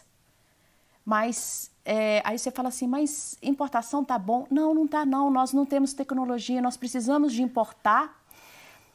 Mas 1.04 1.72
é, 1.86 2.20
aí 2.26 2.40
você 2.40 2.50
fala 2.50 2.70
assim, 2.70 2.88
mas 2.88 3.38
importação 3.44 4.04
tá 4.04 4.18
bom? 4.18 4.48
Não, 4.50 4.74
não 4.74 4.88
tá 4.88 5.06
não. 5.06 5.30
Nós 5.30 5.54
não 5.54 5.66
temos 5.66 5.94
tecnologia, 5.94 6.60
nós 6.60 6.76
precisamos 6.76 7.32
de 7.32 7.44
importar 7.44 8.20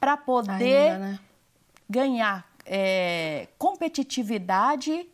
para 0.01 0.17
poder 0.17 0.91
Ainda, 0.93 0.99
né? 0.99 1.21
ganhar 1.89 2.51
é, 2.67 3.47
competitividade, 3.57 5.07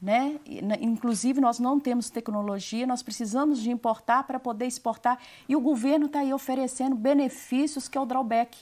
né? 0.00 0.38
Inclusive 0.80 1.40
nós 1.40 1.58
não 1.58 1.80
temos 1.80 2.08
tecnologia, 2.08 2.86
nós 2.86 3.02
precisamos 3.02 3.60
de 3.60 3.70
importar 3.70 4.22
para 4.24 4.38
poder 4.38 4.66
exportar 4.66 5.18
e 5.48 5.56
o 5.56 5.60
governo 5.60 6.06
está 6.06 6.20
aí 6.20 6.32
oferecendo 6.32 6.94
benefícios 6.94 7.88
que 7.88 7.98
é 7.98 8.00
o 8.00 8.06
drawback. 8.06 8.56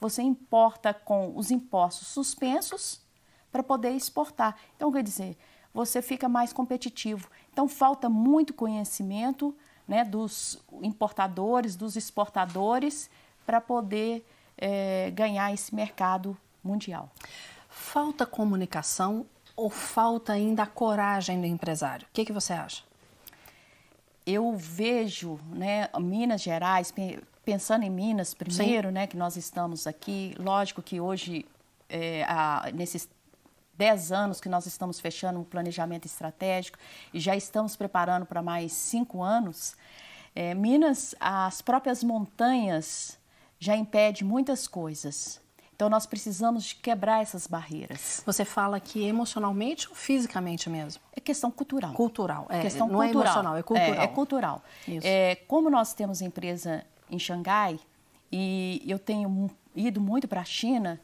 Você 0.00 0.22
importa 0.22 0.94
com 0.94 1.32
os 1.36 1.50
impostos 1.50 2.08
suspensos 2.08 3.00
para 3.52 3.62
poder 3.62 3.90
exportar. 3.90 4.56
Então 4.76 4.90
quer 4.90 5.02
dizer 5.02 5.36
você 5.76 6.00
fica 6.00 6.26
mais 6.26 6.54
competitivo. 6.54 7.28
Então, 7.52 7.68
falta 7.68 8.08
muito 8.08 8.54
conhecimento 8.54 9.54
né, 9.86 10.02
dos 10.02 10.58
importadores, 10.80 11.76
dos 11.76 11.96
exportadores, 11.96 13.10
para 13.44 13.60
poder 13.60 14.26
é, 14.56 15.10
ganhar 15.10 15.52
esse 15.52 15.74
mercado 15.74 16.34
mundial. 16.64 17.10
Falta 17.68 18.24
comunicação 18.24 19.26
ou 19.54 19.68
falta 19.68 20.32
ainda 20.32 20.62
a 20.62 20.66
coragem 20.66 21.42
do 21.42 21.46
empresário? 21.46 22.06
O 22.06 22.10
que, 22.10 22.24
que 22.24 22.32
você 22.32 22.54
acha? 22.54 22.82
Eu 24.26 24.56
vejo, 24.56 25.38
né, 25.50 25.90
Minas 26.00 26.40
Gerais, 26.40 26.92
pensando 27.44 27.84
em 27.84 27.90
Minas 27.90 28.32
primeiro, 28.32 28.90
né, 28.90 29.06
que 29.06 29.16
nós 29.16 29.36
estamos 29.36 29.86
aqui, 29.86 30.34
lógico 30.38 30.80
que 30.80 31.02
hoje, 31.02 31.44
é, 31.88 32.24
a, 32.24 32.70
nesses 32.72 33.06
10 33.76 34.12
anos 34.12 34.40
que 34.40 34.48
nós 34.48 34.66
estamos 34.66 34.98
fechando 35.00 35.38
um 35.38 35.44
planejamento 35.44 36.06
estratégico 36.06 36.78
e 37.12 37.20
já 37.20 37.36
estamos 37.36 37.76
preparando 37.76 38.26
para 38.26 38.42
mais 38.42 38.72
cinco 38.72 39.22
anos, 39.22 39.76
é, 40.34 40.54
Minas, 40.54 41.14
as 41.20 41.62
próprias 41.62 42.02
montanhas 42.02 43.18
já 43.58 43.76
impedem 43.76 44.22
muitas 44.22 44.68
coisas. 44.68 45.40
Então, 45.74 45.90
nós 45.90 46.06
precisamos 46.06 46.64
de 46.64 46.74
quebrar 46.76 47.20
essas 47.20 47.46
barreiras. 47.46 48.22
Você 48.24 48.46
fala 48.46 48.80
que 48.80 49.04
emocionalmente 49.04 49.88
ou 49.88 49.94
fisicamente 49.94 50.70
mesmo? 50.70 51.02
É 51.14 51.20
questão 51.20 51.50
cultural. 51.50 51.92
Cultural, 51.92 52.46
é. 52.48 52.60
Questão 52.60 52.88
não 52.88 53.00
cultural. 53.00 53.22
é 53.22 53.26
emocional, 53.26 53.56
é 53.56 53.62
cultural. 53.62 53.94
É, 53.94 54.04
é 54.04 54.06
cultural. 54.06 54.62
É, 55.02 55.34
como 55.46 55.68
nós 55.68 55.92
temos 55.92 56.22
empresa 56.22 56.82
em 57.10 57.18
Xangai 57.18 57.78
e 58.32 58.82
eu 58.86 58.98
tenho 58.98 59.50
ido 59.74 60.00
muito 60.00 60.26
para 60.26 60.40
a 60.40 60.44
China 60.44 60.98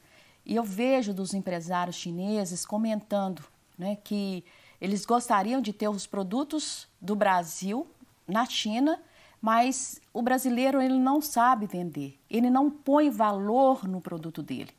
e 0.44 0.56
eu 0.56 0.64
vejo 0.64 1.14
dos 1.14 1.34
empresários 1.34 1.96
chineses 1.96 2.66
comentando 2.66 3.42
né, 3.78 3.96
que 4.02 4.44
eles 4.80 5.04
gostariam 5.06 5.60
de 5.60 5.72
ter 5.72 5.88
os 5.88 6.06
produtos 6.06 6.88
do 7.00 7.14
Brasil 7.14 7.86
na 8.26 8.44
China 8.46 9.00
mas 9.42 10.00
o 10.14 10.22
brasileiro 10.22 10.80
ele 10.80 11.00
não 11.00 11.20
sabe 11.20 11.66
vender, 11.66 12.16
ele 12.30 12.48
não 12.48 12.70
põe 12.70 13.10
valor 13.10 13.88
no 13.88 14.00
produto 14.00 14.40
dele. 14.40 14.70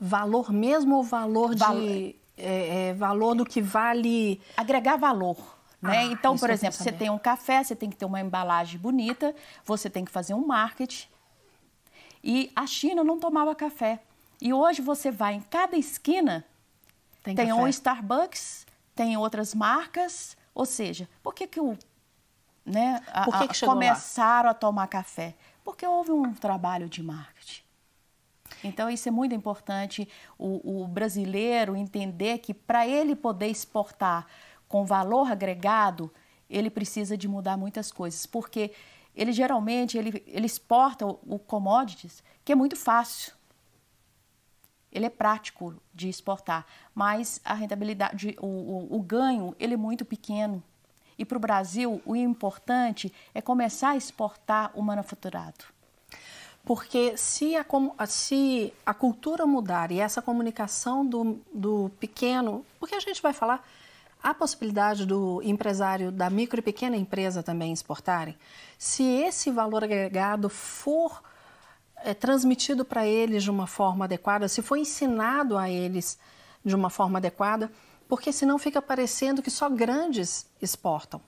Valor 0.00 0.52
mesmo 0.52 0.96
ou 0.96 1.04
valor 1.04 1.54
Val... 1.54 1.76
de 1.76 2.16
é, 2.36 2.88
é, 2.88 2.94
valor 2.94 3.36
do 3.36 3.46
que 3.46 3.62
vale 3.62 4.40
agregar 4.56 4.96
valor? 4.96 5.36
Né? 5.80 5.98
Ah, 5.98 6.04
então, 6.06 6.36
por 6.36 6.50
exemplo, 6.50 6.76
você 6.76 6.90
tem 6.90 7.08
um 7.08 7.18
café, 7.18 7.62
você 7.62 7.76
tem 7.76 7.88
que 7.88 7.96
ter 7.96 8.04
uma 8.04 8.20
embalagem 8.20 8.80
bonita, 8.80 9.32
você 9.64 9.88
tem 9.88 10.04
que 10.04 10.10
fazer 10.10 10.34
um 10.34 10.44
marketing. 10.44 11.06
E 12.26 12.50
a 12.56 12.66
China 12.66 13.04
não 13.04 13.20
tomava 13.20 13.54
café. 13.54 14.00
E 14.40 14.50
hoje 14.50 14.80
você 14.80 15.10
vai 15.10 15.34
em 15.34 15.42
cada 15.42 15.76
esquina, 15.76 16.44
tem, 17.22 17.34
tem 17.34 17.52
um 17.52 17.68
Starbucks, 17.68 18.66
tem 18.94 19.16
outras 19.18 19.54
marcas. 19.54 20.34
Ou 20.54 20.64
seja, 20.64 21.06
por 21.22 21.34
que, 21.34 21.46
que 21.46 21.60
o 21.60 21.76
né, 22.64 23.02
a, 23.12 23.24
Por 23.24 23.38
que, 23.40 23.48
que 23.48 23.66
começaram 23.66 24.46
lá? 24.46 24.52
a 24.52 24.54
tomar 24.54 24.86
café? 24.86 25.34
Porque 25.62 25.86
houve 25.86 26.12
um 26.12 26.32
trabalho 26.32 26.88
de 26.88 27.02
marketing. 27.02 27.62
Então, 28.62 28.88
isso 28.88 29.06
é 29.06 29.12
muito 29.12 29.34
importante 29.34 30.08
o, 30.38 30.82
o 30.82 30.88
brasileiro 30.88 31.76
entender 31.76 32.38
que 32.38 32.54
para 32.54 32.86
ele 32.86 33.14
poder 33.14 33.48
exportar 33.48 34.26
com 34.66 34.86
valor 34.86 35.30
agregado, 35.30 36.10
ele 36.48 36.70
precisa 36.70 37.16
de 37.16 37.28
mudar 37.28 37.58
muitas 37.58 37.92
coisas, 37.92 38.24
porque 38.24 38.72
ele 39.14 39.32
geralmente 39.32 39.96
ele, 39.96 40.22
ele 40.26 40.46
exporta 40.46 41.06
o, 41.06 41.18
o 41.26 41.38
commodities, 41.38 42.22
que 42.44 42.52
é 42.52 42.54
muito 42.54 42.76
fácil. 42.76 43.32
Ele 44.90 45.06
é 45.06 45.10
prático 45.10 45.74
de 45.92 46.08
exportar, 46.08 46.64
mas 46.94 47.40
a 47.44 47.54
rentabilidade, 47.54 48.36
o, 48.40 48.46
o, 48.46 48.96
o 48.96 49.02
ganho, 49.02 49.54
ele 49.58 49.74
é 49.74 49.76
muito 49.76 50.04
pequeno. 50.04 50.62
E 51.18 51.24
para 51.24 51.36
o 51.36 51.40
Brasil, 51.40 52.00
o 52.04 52.14
importante 52.14 53.12
é 53.32 53.40
começar 53.40 53.90
a 53.90 53.96
exportar 53.96 54.70
o 54.74 54.82
manufaturado. 54.82 55.64
Porque 56.64 57.16
se 57.16 57.54
a, 57.56 57.66
se 58.06 58.72
a 58.86 58.94
cultura 58.94 59.46
mudar 59.46 59.92
e 59.92 60.00
essa 60.00 60.22
comunicação 60.22 61.04
do, 61.04 61.38
do 61.52 61.90
pequeno, 62.00 62.64
porque 62.80 62.94
a 62.94 63.00
gente 63.00 63.20
vai 63.20 63.32
falar, 63.32 63.66
a 64.24 64.32
possibilidade 64.32 65.04
do 65.04 65.42
empresário 65.44 66.10
da 66.10 66.30
micro 66.30 66.58
e 66.58 66.62
pequena 66.62 66.96
empresa 66.96 67.42
também 67.42 67.74
exportarem, 67.74 68.34
se 68.78 69.02
esse 69.02 69.50
valor 69.50 69.84
agregado 69.84 70.48
for 70.48 71.22
é, 71.96 72.14
transmitido 72.14 72.86
para 72.86 73.06
eles 73.06 73.42
de 73.42 73.50
uma 73.50 73.66
forma 73.66 74.06
adequada, 74.06 74.48
se 74.48 74.62
for 74.62 74.78
ensinado 74.78 75.58
a 75.58 75.68
eles 75.68 76.18
de 76.64 76.74
uma 76.74 76.88
forma 76.88 77.18
adequada, 77.18 77.70
porque 78.08 78.32
senão 78.32 78.58
fica 78.58 78.80
parecendo 78.80 79.42
que 79.42 79.50
só 79.50 79.68
grandes 79.68 80.46
exportam. 80.60 81.20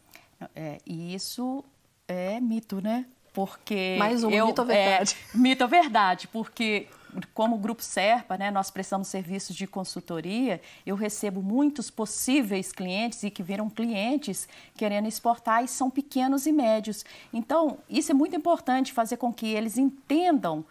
É, 0.54 0.78
e 0.86 1.14
isso 1.14 1.62
é 2.08 2.40
mito, 2.40 2.80
né? 2.80 3.04
Porque 3.34 3.96
mais 3.98 4.24
um 4.24 4.30
eu, 4.30 4.46
mito 4.46 4.62
ou 4.62 4.66
verdade? 4.66 5.16
É, 5.34 5.36
mito 5.36 5.64
ou 5.64 5.68
verdade, 5.68 6.28
porque 6.28 6.88
como 7.32 7.58
Grupo 7.58 7.82
Serpa, 7.82 8.36
né, 8.36 8.50
nós 8.50 8.70
prestamos 8.70 9.08
serviços 9.08 9.56
de 9.56 9.66
consultoria, 9.66 10.60
eu 10.84 10.94
recebo 10.94 11.42
muitos 11.42 11.90
possíveis 11.90 12.72
clientes 12.72 13.22
e 13.22 13.30
que 13.30 13.42
viram 13.42 13.70
clientes 13.70 14.48
querendo 14.76 15.08
exportar 15.08 15.64
e 15.64 15.68
são 15.68 15.90
pequenos 15.90 16.46
e 16.46 16.52
médios. 16.52 17.04
Então, 17.32 17.78
isso 17.88 18.10
é 18.10 18.14
muito 18.14 18.36
importante 18.36 18.92
fazer 18.92 19.16
com 19.16 19.32
que 19.32 19.46
eles 19.46 19.78
entendam 19.78 20.64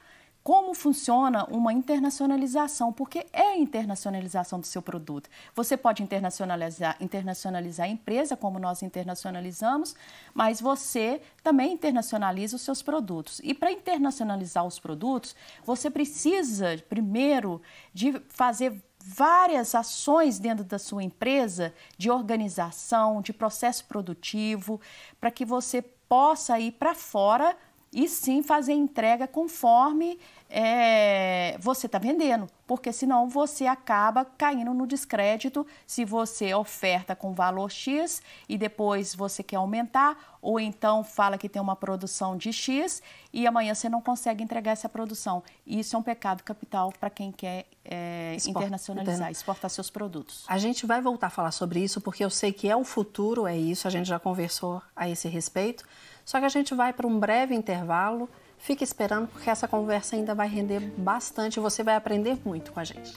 como 0.46 0.76
funciona 0.76 1.44
uma 1.46 1.74
internacionalização, 1.74 2.94
porque 2.94 3.26
é 3.34 3.54
a 3.54 3.58
internacionalização 3.58 4.60
do 4.60 4.68
seu 4.68 4.80
produto. 4.80 5.28
Você 5.56 5.76
pode 5.76 6.04
internacionalizar, 6.04 6.96
internacionalizar 7.02 7.88
a 7.88 7.90
empresa, 7.90 8.38
como 8.38 8.60
nós 8.60 8.84
internacionalizamos, 8.84 9.96
mas 10.36 10.62
você 10.62 11.20
também 11.42 11.74
internacionaliza 11.74 12.58
os 12.58 12.62
seus 12.62 12.84
produtos. 12.84 13.42
E 13.44 13.56
para 13.56 13.72
internacionalizar 13.72 14.64
os 14.64 14.78
produtos, 14.78 15.36
você 15.64 15.90
precisa, 15.90 16.78
primeiro, 16.88 17.60
de 17.92 18.14
fazer 18.30 18.80
várias 19.04 19.74
ações 19.74 20.38
dentro 20.38 20.64
da 20.64 20.78
sua 20.78 21.02
empresa 21.02 21.74
de 21.98 22.12
organização, 22.12 23.20
de 23.20 23.34
processo 23.34 23.86
produtivo, 23.86 24.80
para 25.20 25.32
que 25.32 25.44
você 25.44 25.82
possa 25.82 26.60
ir 26.60 26.74
para 26.74 26.94
fora 26.94 27.58
e 27.96 28.10
sim 28.10 28.44
fazer 28.44 28.74
entrega 28.74 29.26
conforme 29.26 30.20
é, 30.50 31.58
você 31.60 31.88
está 31.88 31.98
vendendo, 31.98 32.48
porque 32.68 32.94
senão 32.94 33.28
você 33.28 33.66
acaba 33.66 34.24
caindo 34.24 34.74
no 34.74 34.86
descrédito 34.86 35.66
se 35.88 36.06
você 36.06 36.54
oferta 36.54 37.16
com 37.16 37.34
valor 37.34 37.72
X 37.72 38.22
e 38.48 38.58
depois 38.58 39.16
você 39.16 39.42
quer 39.42 39.56
aumentar, 39.58 40.38
ou 40.42 40.60
então 40.60 41.04
fala 41.04 41.38
que 41.38 41.50
tem 41.50 41.62
uma 41.62 41.76
produção 41.76 42.38
de 42.38 42.54
X 42.54 43.02
e 43.34 43.48
amanhã 43.48 43.74
você 43.74 43.90
não 43.90 44.02
consegue 44.02 44.44
entregar 44.44 44.72
essa 44.72 44.88
produção. 44.88 45.44
Isso 45.66 45.96
é 45.96 46.00
um 46.00 46.04
pecado 46.04 46.44
capital 46.44 46.94
para 47.00 47.10
quem 47.10 47.32
quer 47.32 47.66
é, 47.84 48.38
internacionalizar, 48.48 49.32
exportar 49.32 49.70
seus 49.70 49.90
produtos. 49.90 50.46
A 50.48 50.58
gente 50.58 50.86
vai 50.86 51.02
voltar 51.02 51.28
a 51.28 51.32
falar 51.32 51.52
sobre 51.52 51.84
isso 51.84 52.00
porque 52.00 52.24
eu 52.24 52.30
sei 52.30 52.54
que 52.54 52.70
é 52.70 52.76
o 52.76 52.84
futuro, 52.84 53.48
é 53.48 53.58
isso, 53.58 53.88
a 53.88 53.92
gente 53.92 54.08
já 54.08 54.20
conversou 54.20 54.82
a 54.96 55.10
esse 55.10 55.28
respeito. 55.28 55.84
Só 56.24 56.40
que 56.40 56.46
a 56.46 56.50
gente 56.50 56.74
vai 56.74 56.94
para 56.94 57.06
um 57.06 57.20
breve 57.20 57.54
intervalo. 57.54 58.30
Fique 58.58 58.84
esperando 58.84 59.28
porque 59.28 59.50
essa 59.50 59.68
conversa 59.68 60.16
ainda 60.16 60.34
vai 60.34 60.48
render 60.48 60.80
bastante 60.98 61.58
e 61.58 61.60
você 61.60 61.84
vai 61.84 61.96
aprender 61.96 62.38
muito 62.44 62.72
com 62.72 62.80
a 62.80 62.84
gente. 62.84 63.14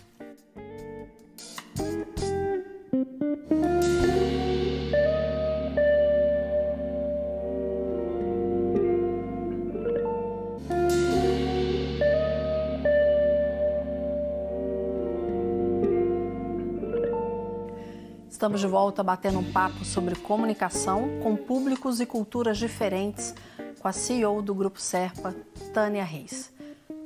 Estamos 18.39 18.61
de 18.61 18.69
volta 18.69 19.03
batendo 19.03 19.41
um 19.41 19.53
papo 19.53 19.85
sobre 19.85 20.15
comunicação 20.15 21.19
com 21.21 21.35
públicos 21.35 22.01
e 22.01 22.07
culturas 22.07 22.57
diferentes 22.57 23.35
com 23.79 23.89
a 23.89 23.93
CEO 23.93 24.43
do 24.43 24.55
Grupo 24.55 24.81
Serpa, 24.81 25.35
Tânia 25.73 26.05
Reis. 26.05 26.53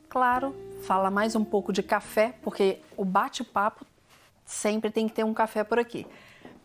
Claro, 0.09 0.55
fala 0.85 1.11
mais 1.11 1.37
um 1.37 1.45
pouco 1.45 1.73
de 1.73 1.83
café, 1.83 2.35
porque 2.43 2.79
o 2.97 3.05
bate-papo 3.05 3.87
sempre 4.45 4.91
tem 4.91 5.09
que 5.09 5.15
ter 5.15 5.25
um 5.25 5.35
café 5.35 5.63
por 5.65 5.79
aqui. 5.79 6.07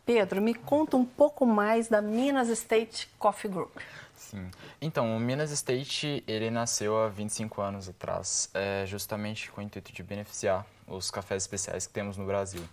Pedro, 0.05 0.41
me 0.41 0.53
conta 0.53 0.95
um 0.95 1.05
pouco 1.05 1.45
mais 1.45 1.89
da 1.89 2.01
Minas 2.01 2.47
State 2.49 3.09
Coffee 3.19 3.51
Group. 3.51 3.75
Sim. 4.15 4.49
Então, 4.81 5.15
o 5.15 5.19
Minas 5.19 5.51
State, 5.51 6.23
ele 6.25 6.49
nasceu 6.49 6.97
há 6.97 7.09
25 7.09 7.61
anos 7.61 7.89
atrás, 7.89 8.49
é, 8.53 8.85
justamente 8.85 9.51
com 9.51 9.61
o 9.61 9.63
intuito 9.63 9.91
de 9.91 10.01
beneficiar 10.01 10.65
os 10.87 11.11
cafés 11.11 11.43
especiais 11.43 11.85
que 11.85 11.93
temos 11.93 12.17
no 12.17 12.25
Brasil. 12.25 12.63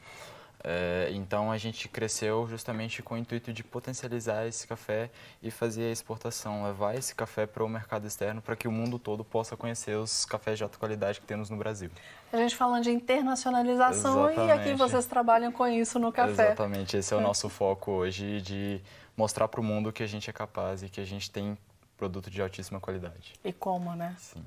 É, 0.66 1.10
então 1.12 1.52
a 1.52 1.58
gente 1.58 1.86
cresceu 1.88 2.48
justamente 2.48 3.02
com 3.02 3.14
o 3.14 3.18
intuito 3.18 3.52
de 3.52 3.62
potencializar 3.62 4.46
esse 4.46 4.66
café 4.66 5.10
e 5.42 5.50
fazer 5.50 5.90
a 5.90 5.92
exportação, 5.92 6.64
levar 6.64 6.94
esse 6.94 7.14
café 7.14 7.46
para 7.46 7.62
o 7.62 7.68
mercado 7.68 8.06
externo 8.06 8.40
para 8.40 8.56
que 8.56 8.66
o 8.66 8.72
mundo 8.72 8.98
todo 8.98 9.22
possa 9.22 9.58
conhecer 9.58 9.94
os 9.98 10.24
cafés 10.24 10.56
de 10.56 10.64
alta 10.64 10.78
qualidade 10.78 11.20
que 11.20 11.26
temos 11.26 11.50
no 11.50 11.58
Brasil. 11.58 11.90
A 12.32 12.38
gente 12.38 12.56
falando 12.56 12.82
de 12.82 12.90
internacionalização 12.90 14.30
Exatamente. 14.30 14.48
e 14.48 14.70
aqui 14.70 14.74
vocês 14.74 15.04
trabalham 15.04 15.52
com 15.52 15.66
isso 15.66 15.98
no 15.98 16.10
café. 16.10 16.46
Exatamente, 16.46 16.96
esse 16.96 17.12
é 17.12 17.16
o 17.16 17.20
nosso 17.20 17.50
foco 17.50 17.90
hoje 17.90 18.40
de 18.40 18.80
mostrar 19.14 19.48
para 19.48 19.60
o 19.60 19.64
mundo 19.64 19.92
que 19.92 20.02
a 20.02 20.06
gente 20.06 20.30
é 20.30 20.32
capaz 20.32 20.82
e 20.82 20.88
que 20.88 20.98
a 20.98 21.04
gente 21.04 21.30
tem 21.30 21.58
produto 21.98 22.30
de 22.30 22.40
altíssima 22.40 22.80
qualidade. 22.80 23.34
E 23.44 23.52
como, 23.52 23.94
né? 23.94 24.16
Sim. 24.18 24.42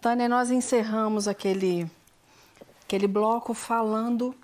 Tânia, 0.00 0.26
nós 0.28 0.50
encerramos 0.50 1.28
aquele, 1.28 1.90
aquele 2.84 3.06
bloco 3.06 3.52
falando 3.52 4.34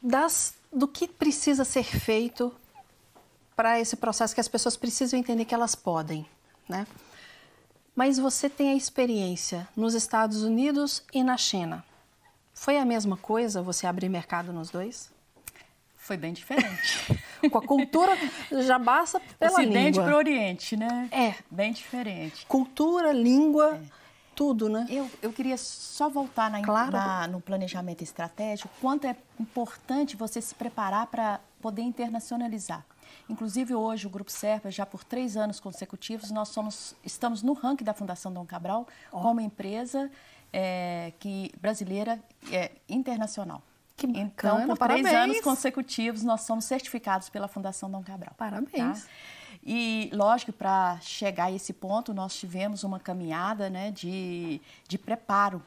das, 0.00 0.54
do 0.72 0.86
que 0.86 1.08
precisa 1.08 1.64
ser 1.64 1.84
feito 1.84 2.54
para 3.56 3.80
esse 3.80 3.96
processo 3.96 4.32
que 4.34 4.40
as 4.40 4.48
pessoas 4.48 4.76
precisam 4.76 5.18
entender 5.18 5.44
que 5.44 5.54
elas 5.54 5.74
podem, 5.74 6.24
né? 6.68 6.86
Mas 7.94 8.18
você 8.18 8.50
tem 8.50 8.70
a 8.70 8.74
experiência 8.74 9.68
nos 9.76 9.94
Estados 9.94 10.42
Unidos 10.42 11.02
e 11.12 11.22
na 11.22 11.36
China. 11.36 11.84
Foi 12.52 12.76
a 12.76 12.84
mesma 12.84 13.16
coisa 13.16 13.62
você 13.62 13.86
abrir 13.86 14.08
mercado 14.08 14.52
nos 14.52 14.70
dois? 14.70 15.12
Foi 15.96 16.16
bem 16.16 16.32
diferente. 16.32 17.18
Com 17.50 17.58
a 17.58 17.62
cultura 17.66 18.12
já 18.50 18.78
basta 18.78 19.20
pela 19.38 19.52
Ocidente 19.52 19.98
para 19.98 20.14
o 20.14 20.18
Oriente, 20.18 20.76
né? 20.76 21.08
É. 21.10 21.34
Bem 21.50 21.72
diferente. 21.72 22.44
Cultura, 22.46 23.12
língua, 23.12 23.76
é. 23.76 23.80
tudo, 24.34 24.68
né? 24.68 24.86
Eu, 24.90 25.10
eu 25.22 25.32
queria 25.32 25.56
só 25.56 26.08
voltar 26.08 26.50
na, 26.50 26.62
claro. 26.62 26.92
na, 26.92 27.26
no 27.26 27.40
planejamento 27.40 28.02
estratégico, 28.02 28.68
quanto 28.80 29.06
é 29.06 29.16
importante 29.38 30.16
você 30.16 30.40
se 30.40 30.54
preparar 30.54 31.06
para 31.06 31.40
poder 31.60 31.82
internacionalizar. 31.82 32.84
Inclusive, 33.28 33.74
hoje, 33.74 34.06
o 34.06 34.10
Grupo 34.10 34.30
Serpa, 34.30 34.70
já 34.70 34.84
por 34.84 35.04
três 35.04 35.36
anos 35.36 35.60
consecutivos, 35.60 36.30
nós 36.30 36.48
somos, 36.48 36.94
estamos 37.04 37.42
no 37.42 37.52
ranking 37.52 37.84
da 37.84 37.94
Fundação 37.94 38.32
Dom 38.32 38.44
Cabral 38.44 38.86
oh. 39.10 39.20
como 39.20 39.40
empresa 39.40 40.10
é, 40.52 41.12
que, 41.18 41.52
brasileira 41.60 42.22
é, 42.50 42.72
internacional. 42.88 43.62
Que 43.96 44.06
bacana, 44.06 44.30
então, 44.34 44.66
por 44.66 44.78
parabéns. 44.78 45.06
três 45.06 45.22
anos 45.22 45.40
consecutivos, 45.40 46.22
nós 46.22 46.42
somos 46.42 46.64
certificados 46.64 47.28
pela 47.28 47.46
Fundação 47.46 47.90
Dom 47.90 48.02
Cabral. 48.02 48.34
Parabéns. 48.36 49.02
Tá? 49.02 49.08
E, 49.64 50.10
lógico, 50.12 50.52
para 50.52 50.98
chegar 51.00 51.46
a 51.46 51.52
esse 51.52 51.72
ponto, 51.72 52.12
nós 52.12 52.34
tivemos 52.34 52.84
uma 52.84 53.00
caminhada 53.00 53.70
né, 53.70 53.90
de, 53.90 54.60
de 54.86 54.98
preparo 54.98 55.62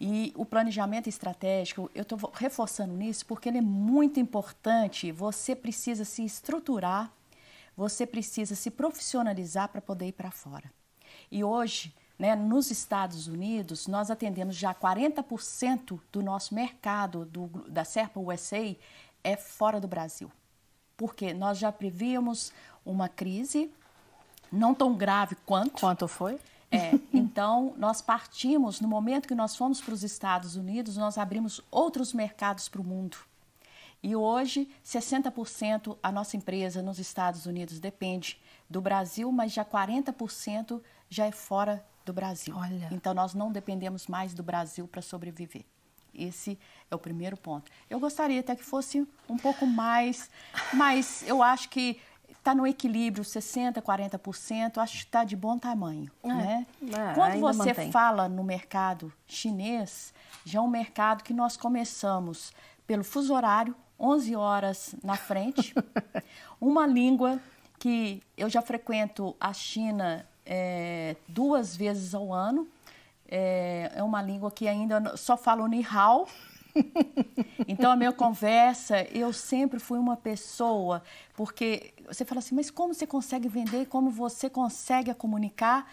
e 0.00 0.32
o 0.36 0.44
planejamento 0.44 1.08
estratégico, 1.08 1.90
eu 1.94 2.02
estou 2.02 2.18
reforçando 2.34 2.92
nisso 2.94 3.24
porque 3.24 3.48
ele 3.48 3.58
é 3.58 3.62
muito 3.62 4.20
importante. 4.20 5.10
Você 5.10 5.56
precisa 5.56 6.04
se 6.04 6.24
estruturar, 6.24 7.10
você 7.76 8.06
precisa 8.06 8.54
se 8.54 8.70
profissionalizar 8.70 9.68
para 9.70 9.80
poder 9.80 10.08
ir 10.08 10.12
para 10.12 10.30
fora. 10.30 10.70
E 11.30 11.42
hoje, 11.42 11.94
né, 12.18 12.36
nos 12.36 12.70
Estados 12.70 13.26
Unidos, 13.26 13.86
nós 13.86 14.10
atendemos 14.10 14.54
já 14.54 14.74
40% 14.74 15.98
do 16.12 16.22
nosso 16.22 16.54
mercado 16.54 17.24
do, 17.24 17.46
da 17.68 17.84
Serpa 17.84 18.20
USA 18.20 18.76
é 19.24 19.36
fora 19.36 19.80
do 19.80 19.88
Brasil. 19.88 20.30
Porque 20.96 21.32
nós 21.32 21.58
já 21.58 21.72
prevíamos 21.72 22.52
uma 22.84 23.08
crise, 23.08 23.70
não 24.52 24.74
tão 24.74 24.94
grave 24.94 25.36
quanto. 25.46 25.80
Quanto 25.80 26.06
foi? 26.06 26.38
É, 26.70 26.92
então, 27.12 27.74
nós 27.76 28.00
partimos, 28.00 28.80
no 28.80 28.88
momento 28.88 29.28
que 29.28 29.34
nós 29.34 29.56
fomos 29.56 29.80
para 29.80 29.94
os 29.94 30.02
Estados 30.02 30.56
Unidos, 30.56 30.96
nós 30.96 31.18
abrimos 31.18 31.60
outros 31.70 32.12
mercados 32.12 32.68
para 32.68 32.80
o 32.80 32.84
mundo. 32.84 33.16
E 34.02 34.14
hoje, 34.14 34.68
60% 34.84 35.96
a 36.02 36.12
nossa 36.12 36.36
empresa 36.36 36.82
nos 36.82 36.98
Estados 36.98 37.46
Unidos 37.46 37.80
depende 37.80 38.40
do 38.68 38.80
Brasil, 38.80 39.30
mas 39.32 39.52
já 39.52 39.64
40% 39.64 40.80
já 41.08 41.26
é 41.26 41.32
fora 41.32 41.84
do 42.04 42.12
Brasil. 42.12 42.54
Olha. 42.56 42.88
Então, 42.92 43.14
nós 43.14 43.34
não 43.34 43.50
dependemos 43.50 44.06
mais 44.06 44.34
do 44.34 44.42
Brasil 44.42 44.86
para 44.86 45.02
sobreviver. 45.02 45.64
Esse 46.14 46.58
é 46.90 46.94
o 46.94 46.98
primeiro 46.98 47.36
ponto. 47.36 47.70
Eu 47.90 48.00
gostaria 48.00 48.40
até 48.40 48.56
que 48.56 48.64
fosse 48.64 49.06
um 49.28 49.36
pouco 49.36 49.66
mais, 49.66 50.30
mas 50.72 51.22
eu 51.26 51.42
acho 51.42 51.68
que 51.68 52.00
está 52.46 52.54
no 52.54 52.64
equilíbrio 52.64 53.24
60%, 53.24 53.82
40%, 53.82 54.78
acho 54.78 54.98
que 54.98 55.04
está 55.04 55.24
de 55.24 55.34
bom 55.34 55.58
tamanho. 55.58 56.08
É, 56.22 56.28
né? 56.28 56.66
É, 56.80 57.14
Quando 57.14 57.40
você 57.40 57.70
mantém. 57.70 57.90
fala 57.90 58.28
no 58.28 58.44
mercado 58.44 59.12
chinês, 59.26 60.14
já 60.44 60.60
é 60.60 60.62
um 60.62 60.68
mercado 60.68 61.24
que 61.24 61.34
nós 61.34 61.56
começamos 61.56 62.52
pelo 62.86 63.02
fuso 63.02 63.34
horário, 63.34 63.74
11 63.98 64.36
horas 64.36 64.94
na 65.02 65.16
frente, 65.16 65.74
uma 66.60 66.86
língua 66.86 67.40
que 67.80 68.22
eu 68.36 68.48
já 68.48 68.62
frequento 68.62 69.34
a 69.40 69.52
China 69.52 70.24
é, 70.44 71.16
duas 71.26 71.74
vezes 71.76 72.14
ao 72.14 72.32
ano, 72.32 72.68
é, 73.28 73.90
é, 73.96 74.02
uma 74.04 74.22
língua 74.22 74.52
que 74.52 74.68
ainda 74.68 75.16
só 75.16 75.36
falo 75.36 75.66
ni 75.66 75.84
hao, 75.84 76.28
então, 77.66 77.90
a 77.90 77.96
minha 77.96 78.12
conversa, 78.12 79.06
eu 79.12 79.32
sempre 79.32 79.78
fui 79.78 79.98
uma 79.98 80.16
pessoa, 80.16 81.02
porque 81.34 81.92
você 82.06 82.24
fala 82.24 82.38
assim, 82.38 82.54
mas 82.54 82.70
como 82.70 82.94
você 82.94 83.06
consegue 83.06 83.48
vender, 83.48 83.86
como 83.86 84.10
você 84.10 84.48
consegue 84.48 85.12
comunicar 85.14 85.90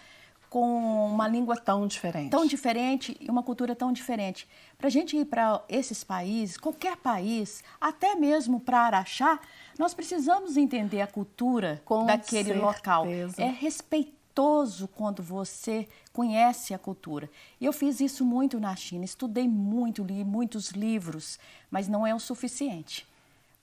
com 0.50 1.08
uma 1.08 1.28
língua 1.28 1.58
tão 1.58 1.88
diferente, 1.88 2.30
tão 2.30 2.46
diferente 2.46 3.17
e 3.19 3.28
uma 3.28 3.41
cultura 3.41 3.76
tão 3.76 3.91
diferente. 3.91 4.48
Para 4.78 4.86
a 4.86 4.91
gente 4.91 5.17
ir 5.17 5.26
para 5.26 5.63
esses 5.67 6.04
países, 6.04 6.58
qualquer 6.58 6.96
país, 6.98 7.63
até 7.82 8.13
mesmo 8.13 8.60
para 8.60 8.82
Araxá, 8.82 9.39
nós 9.80 9.96
precisamos 9.96 10.56
entender 10.56 11.02
a 11.02 11.08
cultura 11.08 11.82
com 11.84 12.06
daquele 12.06 12.54
certeza. 12.54 12.65
local. 12.65 13.08
É 13.39 13.48
respeitar 13.48 14.22
gostoso 14.34 14.88
quando 14.88 15.22
você 15.22 15.88
conhece 16.12 16.74
a 16.74 16.80
cultura. 16.80 17.30
E 17.62 17.65
eu 17.65 17.72
fiz 17.72 18.00
isso 18.02 18.26
muito 18.26 18.60
na 18.60 18.76
China, 18.76 19.06
estudei 19.06 19.48
muito, 19.48 20.04
li 20.04 20.24
muitos 20.24 20.72
livros, 20.72 21.39
mas 21.69 21.88
não 21.88 22.06
é 22.06 22.13
o 22.13 22.19
suficiente. 22.19 23.08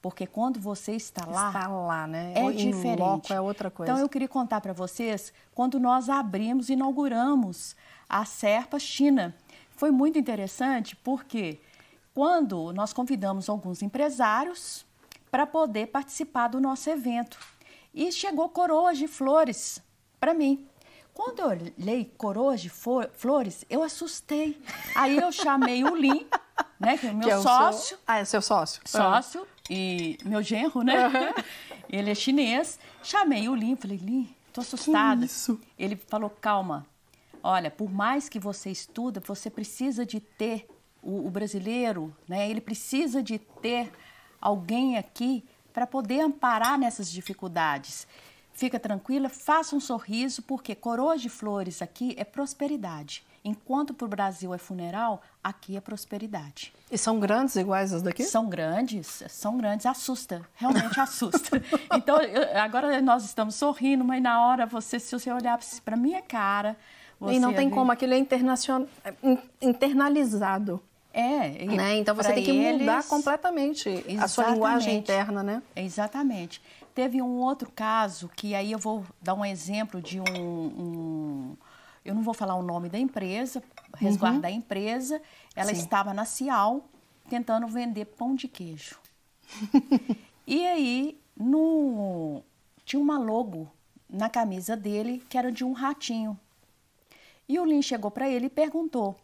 Porque 0.00 0.26
quando 0.26 0.59
você 0.59 0.92
está 0.92 1.26
lá, 1.26 1.48
está 1.48 1.68
lá, 1.68 2.06
né? 2.06 2.33
É 2.35 2.52
diferente. 2.52 3.00
Loco 3.00 3.33
é 3.33 3.40
outra 3.40 3.70
coisa. 3.70 3.92
Então 3.92 4.00
eu 4.00 4.09
queria 4.09 4.28
contar 4.28 4.61
para 4.61 4.72
vocês 4.72 5.33
quando 5.54 5.78
nós 5.78 6.09
abrimos, 6.09 6.70
inauguramos 6.70 7.76
a 8.09 8.24
Serpa 8.24 8.78
China. 8.78 9.35
Foi 9.76 9.90
muito 9.90 10.18
interessante 10.18 10.96
porque 10.96 11.61
quando 12.14 12.72
nós 12.72 12.92
convidamos 12.92 13.48
alguns 13.48 13.83
empresários 13.83 14.87
para 15.30 15.46
poder 15.46 15.88
participar 15.88 16.48
do 16.48 16.61
nosso 16.61 16.88
evento. 16.88 17.38
E 17.92 18.11
chegou 18.12 18.48
coroas 18.48 18.96
de 18.98 19.09
flores 19.09 19.83
para 20.20 20.35
mim. 20.35 20.66
Quando 21.12 21.40
eu 21.40 21.48
olhei 21.48 22.12
coroas 22.16 22.61
de 22.61 22.70
flores, 22.70 23.64
eu 23.68 23.83
assustei. 23.83 24.62
Aí 24.94 25.16
eu 25.16 25.33
chamei 25.33 25.83
o 25.83 25.94
Lin, 25.94 26.26
né, 26.78 26.96
que 26.96 27.06
é 27.06 27.11
o 27.11 27.14
meu 27.14 27.28
que 27.28 27.35
é 27.35 27.38
sócio. 27.40 27.88
Seu... 27.88 27.98
Ah, 28.06 28.18
é 28.18 28.24
seu 28.24 28.40
sócio. 28.42 28.83
Sócio 28.85 29.46
e 29.68 30.18
meu 30.24 30.42
genro, 30.42 30.83
né? 30.83 31.09
Uhum. 31.09 31.44
Ele 31.90 32.11
é 32.11 32.14
chinês. 32.14 32.78
Chamei 33.02 33.48
o 33.48 33.54
Lin, 33.54 33.76
falei, 33.76 33.96
Lin, 33.96 34.35
tô 34.52 34.61
assustada. 34.61 35.20
Que 35.20 35.26
isso? 35.26 35.61
Ele 35.78 35.96
falou, 35.96 36.30
calma. 36.30 36.87
Olha, 37.42 37.70
por 37.70 37.90
mais 37.90 38.28
que 38.28 38.38
você 38.38 38.70
estuda, 38.70 39.20
você 39.20 39.50
precisa 39.50 40.06
de 40.06 40.20
ter 40.20 40.68
o, 41.02 41.26
o 41.26 41.30
brasileiro, 41.30 42.14
né? 42.28 42.48
Ele 42.48 42.61
precisa 42.61 43.22
de 43.22 43.38
ter 43.38 43.90
alguém 44.40 44.96
aqui 44.96 45.44
para 45.72 45.87
poder 45.87 46.20
amparar 46.20 46.78
nessas 46.78 47.11
dificuldades. 47.11 48.06
Fica 48.52 48.78
tranquila, 48.78 49.28
faça 49.28 49.74
um 49.74 49.80
sorriso, 49.80 50.42
porque 50.42 50.74
coroa 50.74 51.16
de 51.16 51.28
flores 51.28 51.80
aqui 51.80 52.14
é 52.18 52.24
prosperidade. 52.24 53.24
Enquanto 53.42 53.94
para 53.94 54.04
o 54.04 54.08
Brasil 54.08 54.52
é 54.52 54.58
funeral, 54.58 55.22
aqui 55.42 55.76
é 55.76 55.80
prosperidade. 55.80 56.74
E 56.90 56.98
são 56.98 57.18
grandes 57.18 57.56
iguais 57.56 57.92
as 57.92 58.02
daqui? 58.02 58.22
São 58.22 58.48
grandes, 58.48 59.22
são 59.28 59.56
grandes, 59.56 59.86
assusta, 59.86 60.42
realmente 60.54 61.00
assusta. 61.00 61.62
então, 61.96 62.20
eu, 62.20 62.58
agora 62.60 63.00
nós 63.00 63.24
estamos 63.24 63.54
sorrindo, 63.54 64.04
mas 64.04 64.22
na 64.22 64.46
hora, 64.46 64.66
você, 64.66 65.00
se 65.00 65.18
você 65.18 65.32
olhar 65.32 65.58
para 65.82 65.96
minha 65.96 66.20
cara... 66.20 66.76
e 67.30 67.38
não 67.38 67.54
tem 67.54 67.70
como, 67.70 67.90
aquilo 67.90 68.12
é 68.12 68.18
internacional, 68.18 68.86
internalizado. 69.60 70.82
É, 71.12 71.66
né? 71.66 71.96
então 71.96 72.14
você 72.14 72.32
tem 72.32 72.44
que 72.44 72.52
mudar 72.52 72.94
eles... 72.94 73.06
completamente 73.06 73.88
Exatamente. 73.88 74.22
a 74.22 74.28
sua 74.28 74.50
linguagem 74.50 74.96
interna, 74.98 75.42
né? 75.42 75.62
Exatamente. 75.74 76.62
Teve 77.00 77.22
um 77.22 77.38
outro 77.38 77.72
caso 77.72 78.28
que 78.28 78.54
aí 78.54 78.72
eu 78.72 78.78
vou 78.78 79.02
dar 79.22 79.32
um 79.32 79.42
exemplo 79.42 80.02
de 80.02 80.20
um, 80.20 80.26
um 80.36 81.56
eu 82.04 82.14
não 82.14 82.20
vou 82.20 82.34
falar 82.34 82.56
o 82.56 82.62
nome 82.62 82.90
da 82.90 82.98
empresa, 82.98 83.62
resguardar 83.96 84.50
uhum. 84.50 84.56
a 84.56 84.60
empresa. 84.60 85.22
Ela 85.56 85.74
Sim. 85.74 85.80
estava 85.80 86.12
na 86.12 86.26
Cial 86.26 86.84
tentando 87.26 87.66
vender 87.68 88.04
pão 88.04 88.34
de 88.34 88.46
queijo. 88.46 88.98
E 90.46 90.66
aí, 90.66 91.18
no... 91.34 92.42
tinha 92.84 93.00
uma 93.00 93.18
logo 93.18 93.70
na 94.06 94.28
camisa 94.28 94.76
dele 94.76 95.24
que 95.26 95.38
era 95.38 95.50
de 95.50 95.64
um 95.64 95.72
ratinho. 95.72 96.38
E 97.48 97.58
o 97.58 97.64
Lin 97.64 97.80
chegou 97.80 98.10
para 98.10 98.28
ele 98.28 98.46
e 98.46 98.50
perguntou: 98.50 99.16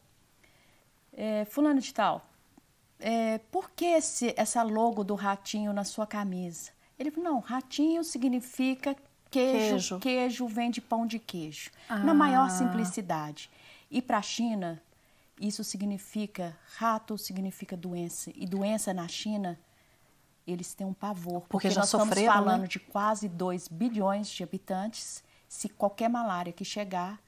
é, 1.13 1.45
Fulano 1.45 1.81
de 1.81 1.93
Tal, 1.93 2.25
é, 2.99 3.37
por 3.51 3.71
que 3.71 3.85
esse, 3.85 4.33
essa 4.35 4.63
logo 4.63 5.05
do 5.05 5.15
ratinho 5.15 5.75
na 5.75 5.85
sua 5.85 6.07
camisa? 6.07 6.76
Ele 6.99 7.11
falou: 7.11 7.33
Não, 7.33 7.39
ratinho 7.41 8.03
significa 8.03 8.97
queijo, 9.31 9.69
queijo, 9.69 9.99
queijo 10.01 10.49
vem 10.49 10.71
de 10.71 10.81
pão 10.81 11.07
de 11.07 11.19
queijo, 11.19 11.71
ah. 11.89 11.99
na 11.99 12.15
maior 12.15 12.51
simplicidade. 12.51 13.51
E 13.91 14.01
para 14.03 14.19
a 14.19 14.23
China, 14.23 14.83
isso 15.41 15.63
significa 15.63 16.57
rato, 16.77 17.19
significa 17.19 17.77
doença. 17.77 18.33
E 18.35 18.47
doença 18.47 18.93
na 18.95 19.07
China, 19.07 19.59
eles 20.47 20.75
têm 20.75 20.87
um 20.87 20.95
pavor. 20.95 21.41
Porque, 21.43 21.53
porque 21.53 21.71
já 21.71 21.81
nós 21.81 21.89
estamos 21.89 22.17
né? 22.17 22.25
falando 22.25 22.63
né? 22.63 22.69
de 22.69 22.79
quase 22.79 23.29
2 23.29 23.69
bilhões 23.69 24.29
de 24.29 24.43
habitantes. 24.43 25.23
Se 25.49 25.69
qualquer 25.69 26.09
malária 26.09 26.53
que 26.53 26.65
chegar, 26.65 27.21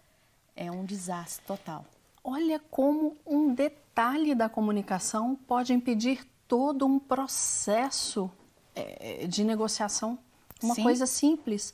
é 0.57 0.70
um 0.70 0.85
desastre 0.85 1.44
total. 1.46 1.85
Olha 2.24 2.59
como 2.70 3.16
um 3.24 3.54
detalhe 3.54 4.35
da 4.35 4.48
comunicação 4.48 5.37
pode 5.37 5.72
impedir 5.72 6.26
todo 6.48 6.85
um 6.85 6.98
processo 6.98 8.31
de 9.28 9.44
negociação. 9.44 10.18
Uma 10.62 10.74
Sim. 10.74 10.82
coisa 10.82 11.06
simples. 11.06 11.72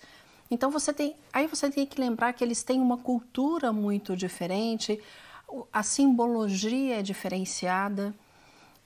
Então 0.51 0.71
você 0.71 0.93
tem, 0.93 1.17
aí 1.33 1.47
você 1.47 1.71
tem 1.71 1.87
que 1.87 2.01
lembrar 2.01 2.33
que 2.33 2.45
eles 2.45 2.63
têm 2.63 2.81
uma 2.81 2.99
cultura 2.99 3.73
muito 3.73 4.17
diferente, 4.17 5.01
a 5.73 5.83
simbologia 5.83 6.99
é 6.99 7.03
diferenciada 7.03 8.15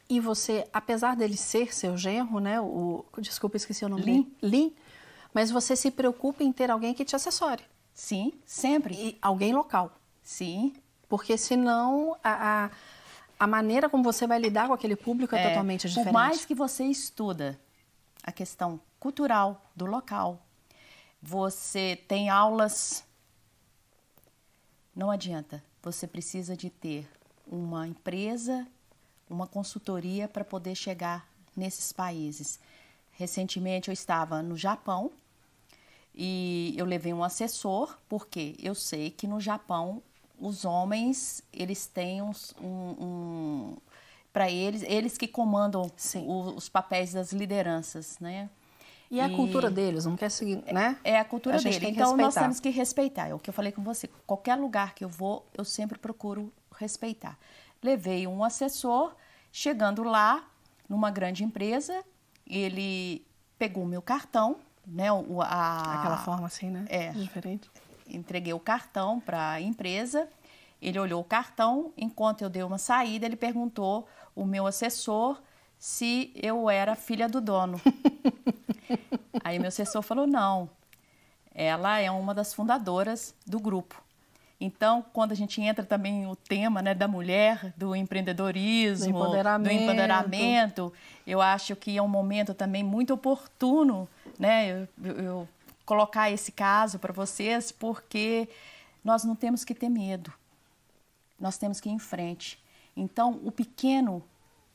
e 0.09 0.21
você, 0.21 0.67
apesar 0.73 1.17
dele 1.17 1.37
ser 1.37 1.75
seu 1.75 1.97
genro, 1.97 2.41
né, 2.41 2.61
o, 2.61 3.05
desculpa, 3.19 3.57
esqueci 3.57 3.85
o 3.85 3.89
nome 3.89 4.03
Lin. 4.03 4.33
Lin, 4.43 4.75
mas 5.35 5.51
você 5.51 5.77
se 5.77 5.91
preocupa 5.91 6.43
em 6.43 6.53
ter 6.53 6.71
alguém 6.71 6.95
que 6.95 7.05
te 7.05 7.15
assessore. 7.15 7.63
Sim, 7.93 8.33
sempre. 8.47 8.95
E 8.95 9.19
alguém 9.21 9.53
local. 9.53 9.93
Sim. 10.23 10.73
Porque 11.09 11.37
senão 11.37 12.17
a, 12.23 12.65
a, 12.65 12.71
a 13.41 13.47
maneira 13.47 13.89
como 13.89 14.05
você 14.05 14.27
vai 14.27 14.39
lidar 14.39 14.69
com 14.69 14.73
aquele 14.73 14.95
público 14.95 15.35
é, 15.35 15.43
é 15.43 15.49
totalmente 15.49 15.89
diferente. 15.89 16.07
Por 16.07 16.13
mais 16.13 16.45
que 16.45 16.55
você 16.55 16.85
estuda 16.85 17.59
a 18.23 18.33
questão 18.33 18.81
cultural 18.99 19.71
do 19.75 19.87
local, 19.87 20.41
você 21.21 21.99
tem 22.09 22.29
aulas, 22.29 23.05
não 24.95 25.11
adianta. 25.11 25.63
Você 25.83 26.07
precisa 26.07 26.57
de 26.57 26.71
ter 26.71 27.09
uma 27.47 27.87
empresa, 27.87 28.67
uma 29.29 29.47
consultoria 29.47 30.29
para 30.29 30.45
poder 30.45 30.75
chegar 30.75 31.29
nesses 31.57 31.93
países. 31.93 32.61
Recentemente 33.13 33.89
eu 33.89 33.93
estava 33.93 34.43
no 34.43 34.57
Japão 34.57 35.11
e 36.15 36.75
eu 36.77 36.85
levei 36.85 37.13
um 37.13 37.25
assessor, 37.25 37.97
porque 38.09 38.57
eu 38.59 38.75
sei 38.75 39.11
que 39.11 39.27
no 39.27 39.41
Japão 39.41 40.03
os 40.41 40.65
homens 40.65 41.43
eles 41.53 41.87
têm 41.87 42.23
um, 42.23 42.33
um 42.61 43.77
para 44.39 44.49
eles 44.49 44.85
eles 44.87 45.19
que 45.19 45.27
comandam 45.27 45.91
o, 46.15 46.41
os 46.55 46.69
papéis 46.69 47.13
das 47.13 47.33
lideranças, 47.33 48.21
né? 48.21 48.49
E, 49.11 49.17
e 49.17 49.21
a 49.21 49.29
cultura 49.29 49.69
deles, 49.69 50.05
não 50.05 50.17
quer 50.17 50.31
seguir, 50.31 50.63
né? 50.73 50.97
É 51.03 51.19
a 51.19 51.25
cultura 51.25 51.57
a 51.57 51.61
dele. 51.61 51.89
Então 51.89 52.17
nós 52.17 52.35
temos 52.35 52.61
que 52.61 52.69
respeitar. 52.69 53.27
É 53.27 53.35
o 53.35 53.39
que 53.41 53.51
eu 53.51 53.55
falei 53.55 53.73
com 53.73 53.83
você. 53.83 54.09
Qualquer 54.25 54.55
lugar 54.55 54.95
que 54.95 55.05
eu 55.05 55.09
vou, 55.09 55.45
eu 55.57 55.65
sempre 55.65 55.99
procuro 55.99 56.53
respeitar. 56.79 57.37
Levei 57.83 58.29
um 58.29 58.45
assessor, 58.45 59.13
chegando 59.51 60.05
lá, 60.05 60.47
numa 60.89 61.11
grande 61.11 61.43
empresa, 61.43 62.05
ele 62.47 63.27
pegou 63.59 63.85
meu 63.87 64.01
cartão, 64.01 64.59
né? 64.87 65.11
O, 65.11 65.43
a, 65.43 65.99
Aquela 65.99 66.19
forma 66.19 66.47
assim, 66.47 66.71
né? 66.71 66.87
É. 66.89 67.11
Diferente. 67.11 67.69
Entreguei 68.09 68.53
o 68.53 68.61
cartão 68.61 69.19
para 69.19 69.51
a 69.51 69.61
empresa. 69.61 70.29
Ele 70.81 70.99
olhou 70.99 71.21
o 71.21 71.25
cartão, 71.25 71.93
enquanto 71.97 72.43
eu 72.43 72.49
dei 72.49 72.63
uma 72.63 72.79
saída, 72.79 73.27
ele 73.27 73.37
perguntou 73.37 74.07
o 74.35 74.45
meu 74.45 74.67
assessor 74.67 75.41
se 75.79 76.33
eu 76.35 76.71
era 76.71 76.95
filha 76.95 77.29
do 77.29 77.41
dono. 77.41 77.81
Aí 79.43 79.59
meu 79.59 79.69
assessor 79.69 80.03
falou: 80.03 80.27
não, 80.27 80.69
ela 81.55 81.99
é 81.99 82.11
uma 82.11 82.35
das 82.35 82.55
fundadoras 82.55 83.35
do 83.47 83.59
grupo. 83.59 84.03
Então, 84.61 85.05
quando 85.13 85.31
a 85.31 85.37
gente 85.37 85.61
entra 85.61 85.85
também 85.85 86.27
o 86.27 86.35
tema 86.35 86.83
né, 86.83 86.93
da 86.93 87.07
mulher, 87.07 87.73
do 87.77 87.95
empreendedorismo, 87.95 89.13
do 89.13 89.19
empoderamento. 89.19 89.69
do 89.69 89.73
empoderamento, 89.73 90.93
eu 91.25 91.41
acho 91.41 91.77
que 91.77 91.97
é 91.97 92.03
um 92.03 92.09
momento 92.09 92.53
também 92.55 92.83
muito 92.83 93.15
oportuno 93.15 94.09
né, 94.39 94.87
eu, 95.03 95.13
eu 95.13 95.49
colocar 95.85 96.31
esse 96.31 96.53
caso 96.53 96.99
para 96.99 97.13
vocês, 97.13 97.73
porque 97.73 98.49
nós 99.05 99.25
não 99.25 99.35
temos 99.35 99.65
que 99.65 99.75
ter 99.75 99.89
medo, 99.89 100.33
nós 101.39 101.59
temos 101.59 101.81
que 101.81 101.89
ir 101.89 101.93
em 101.93 101.99
frente. 101.99 102.63
Então, 102.97 103.41
o 103.45 103.53
pequeno 103.53 104.25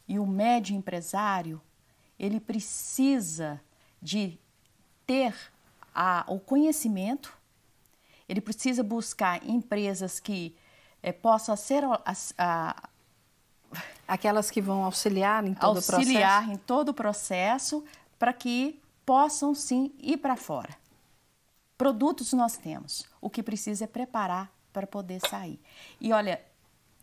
e 0.08 0.20
o 0.20 0.26
médio 0.26 0.76
empresário, 0.76 1.62
ele 2.18 2.40
precisa 2.40 3.60
de 4.02 4.38
ter 5.06 5.36
a, 5.94 6.24
o 6.28 6.40
conhecimento, 6.40 7.36
ele 8.28 8.42
precisa 8.42 8.84
buscar 8.84 9.48
empresas 9.48 10.20
que 10.20 10.56
é, 11.02 11.12
possam 11.12 11.56
ser 11.56 11.84
a, 11.84 12.02
a, 12.38 12.90
aquelas 14.08 14.50
que 14.50 14.62
vão 14.62 14.84
auxiliar 14.84 15.46
em 15.46 15.54
todo 15.54 15.78
auxiliar 15.78 15.78
o 15.78 15.84
processo, 15.84 15.98
auxiliar 15.98 16.50
em 16.50 16.58
todo 16.58 16.90
o 16.90 16.94
processo, 16.94 17.84
para 18.18 18.32
que 18.32 18.80
possam 19.06 19.54
sim 19.54 19.94
ir 20.00 20.18
para 20.18 20.36
fora. 20.36 20.76
Produtos 21.78 22.32
nós 22.32 22.56
temos, 22.56 23.06
o 23.20 23.30
que 23.30 23.44
precisa 23.44 23.84
é 23.84 23.88
preparar 23.88 24.50
para 24.72 24.88
poder 24.88 25.20
sair. 25.28 25.60
E 26.00 26.14
olha, 26.14 26.42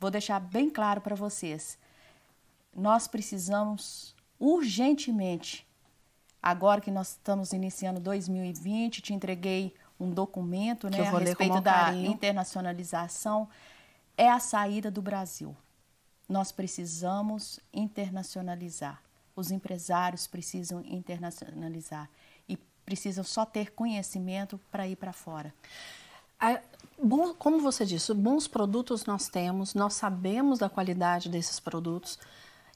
vou 0.00 0.10
deixar 0.10 0.40
bem 0.40 0.68
claro 0.68 1.00
para 1.00 1.14
vocês, 1.14 1.78
nós 2.74 3.06
precisamos 3.06 4.14
urgentemente 4.38 5.68
Agora 6.42 6.80
que 6.80 6.90
nós 6.90 7.10
estamos 7.10 7.52
iniciando 7.52 8.00
2020, 8.00 9.02
te 9.02 9.12
entreguei 9.12 9.74
um 9.98 10.10
documento 10.10 10.88
né, 10.88 11.06
a 11.06 11.18
respeito 11.18 11.60
da 11.60 11.72
carinho. 11.72 12.10
internacionalização. 12.10 13.46
É 14.16 14.30
a 14.30 14.40
saída 14.40 14.90
do 14.90 15.02
Brasil. 15.02 15.54
Nós 16.26 16.50
precisamos 16.50 17.60
internacionalizar. 17.72 19.02
Os 19.36 19.50
empresários 19.50 20.26
precisam 20.26 20.80
internacionalizar 20.80 22.08
e 22.48 22.56
precisam 22.86 23.22
só 23.22 23.44
ter 23.44 23.72
conhecimento 23.72 24.58
para 24.70 24.88
ir 24.88 24.96
para 24.96 25.12
fora. 25.12 25.52
Como 27.38 27.60
você 27.60 27.84
disse, 27.84 28.12
bons 28.12 28.46
produtos 28.46 29.04
nós 29.06 29.28
temos, 29.28 29.74
nós 29.74 29.94
sabemos 29.94 30.58
da 30.58 30.68
qualidade 30.68 31.28
desses 31.28 31.58
produtos. 31.58 32.18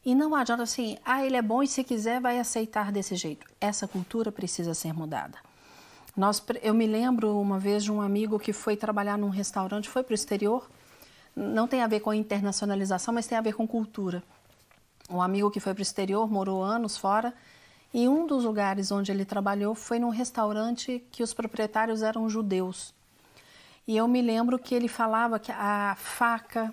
E 0.05 0.15
não 0.15 0.35
adianta 0.35 0.63
assim, 0.63 0.99
ah, 1.05 1.25
ele 1.25 1.37
é 1.37 1.43
bom 1.43 1.63
e 1.63 1.67
se 1.67 1.83
quiser 1.83 2.21
vai 2.21 2.39
aceitar 2.39 2.93
desse 2.93 3.17
jeito. 3.17 3.47
Essa 3.61 3.89
cultura 3.89 4.31
precisa 4.31 4.75
ser 4.75 4.93
mudada. 4.93 5.39
Nós, 6.17 6.43
eu 6.63 6.75
me 6.75 6.87
lembro 6.87 7.41
uma 7.41 7.59
vez 7.59 7.83
de 7.83 7.91
um 7.91 8.01
amigo 8.01 8.39
que 8.39 8.53
foi 8.53 8.77
trabalhar 8.77 9.19
num 9.19 9.31
restaurante, 9.31 9.89
foi 9.89 10.03
para 10.03 10.13
o 10.13 10.15
exterior. 10.15 10.69
Não 11.35 11.67
tem 11.67 11.83
a 11.83 11.87
ver 11.87 12.01
com 12.01 12.11
a 12.11 12.17
internacionalização, 12.17 13.13
mas 13.13 13.27
tem 13.27 13.37
a 13.37 13.41
ver 13.41 13.55
com 13.55 13.67
cultura. 13.67 14.23
Um 15.11 15.21
amigo 15.21 15.51
que 15.51 15.59
foi 15.59 15.75
para 15.75 15.81
o 15.81 15.83
exterior, 15.83 16.31
morou 16.31 16.63
anos 16.63 16.97
fora, 16.97 17.35
e 17.93 18.09
um 18.09 18.27
dos 18.27 18.45
lugares 18.45 18.91
onde 18.93 19.11
ele 19.11 19.25
trabalhou 19.25 19.75
foi 19.75 19.99
num 19.99 20.11
restaurante 20.11 21.05
que 21.11 21.23
os 21.23 21.35
proprietários 21.35 22.03
eram 22.03 22.29
judeus. 22.29 22.95
E 23.87 23.97
eu 23.97 24.09
me 24.09 24.23
lembro 24.23 24.59
que 24.59 24.75
ele 24.75 24.89
falava 24.89 25.39
que 25.39 25.53
a 25.53 25.95
faca, 25.99 26.73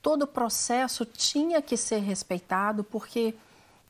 todo 0.00 0.22
o 0.22 0.26
processo 0.26 1.04
tinha 1.04 1.62
que 1.62 1.76
ser 1.76 1.98
respeitado 1.98 2.82
porque 2.82 3.34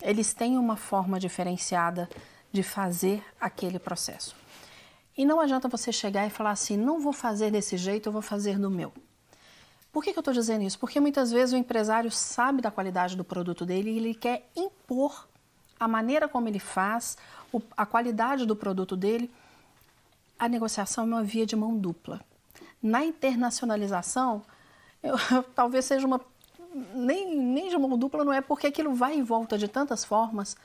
eles 0.01 0.35
têm 0.35 0.59
uma 0.59 0.77
forma 0.77 1.19
diferenciada 1.19 2.09
de 2.53 2.63
fazer 2.63 3.25
aquele 3.41 3.79
processo. 3.79 4.37
E 5.17 5.25
não 5.25 5.41
adianta 5.41 5.69
você 5.69 5.91
chegar 5.91 6.27
e 6.27 6.31
falar 6.31 6.51
assim: 6.51 6.77
não 6.77 7.01
vou 7.01 7.13
fazer 7.13 7.51
desse 7.51 7.77
jeito, 7.77 8.09
eu 8.09 8.13
vou 8.13 8.23
fazer 8.23 8.59
do 8.59 8.71
meu. 8.71 8.93
Por 9.93 10.03
que, 10.03 10.13
que 10.13 10.19
eu 10.19 10.23
estou 10.23 10.33
dizendo 10.33 10.65
isso? 10.65 10.79
Porque 10.79 10.99
muitas 10.99 11.31
vezes 11.31 11.53
o 11.53 11.57
empresário 11.57 12.11
sabe 12.11 12.63
da 12.63 12.71
qualidade 12.71 13.15
do 13.15 13.25
produto 13.25 13.67
dele 13.67 13.91
e 13.91 13.97
ele 13.99 14.15
quer 14.15 14.49
impor 14.57 15.29
a 15.79 15.87
maneira 15.87 16.29
como 16.29 16.49
ele 16.49 16.59
faz, 16.59 17.19
a 17.77 17.85
qualidade 17.85 18.47
do 18.47 18.57
produto 18.57 18.97
dele. 18.97 19.31
A 20.39 20.49
negociação 20.49 21.05
é 21.05 21.07
uma 21.07 21.23
via 21.23 21.45
de 21.45 21.55
mão 21.55 21.77
dupla. 21.77 22.25
Na 22.83 23.05
internacionalização, 23.05 24.43
eu, 25.03 25.17
talvez 25.55 25.85
seja 25.85 26.07
uma. 26.07 26.21
Nem, 26.95 27.37
nem 27.37 27.69
de 27.69 27.77
mão 27.77 27.99
dupla 27.99 28.25
não 28.25 28.33
é, 28.33 28.41
porque 28.41 28.67
aquilo 28.67 28.95
vai 28.95 29.15
em 29.15 29.23
volta 29.23 29.59
de 29.59 29.69
tantas 29.69 30.05
formas. 30.05 30.57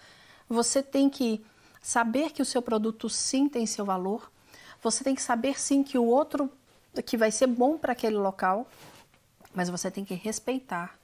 Você 0.50 0.82
tem 0.82 1.10
que 1.10 1.44
saber 1.82 2.32
que 2.32 2.42
o 2.42 2.46
seu 2.46 2.62
produto 2.62 3.10
sim 3.10 3.50
tem 3.50 3.66
seu 3.66 3.86
valor, 3.86 4.32
você 4.82 5.04
tem 5.04 5.14
que 5.14 5.22
saber 5.22 5.60
sim 5.60 5.84
que 5.84 5.98
o 5.98 6.06
outro, 6.06 6.50
que 7.06 7.18
vai 7.18 7.32
ser 7.32 7.48
bom 7.48 7.78
para 7.78 7.92
aquele 7.92 8.18
local, 8.18 8.68
mas 9.54 9.70
você 9.70 9.92
tem 9.92 10.06
que 10.06 10.14
respeitar 10.14 10.98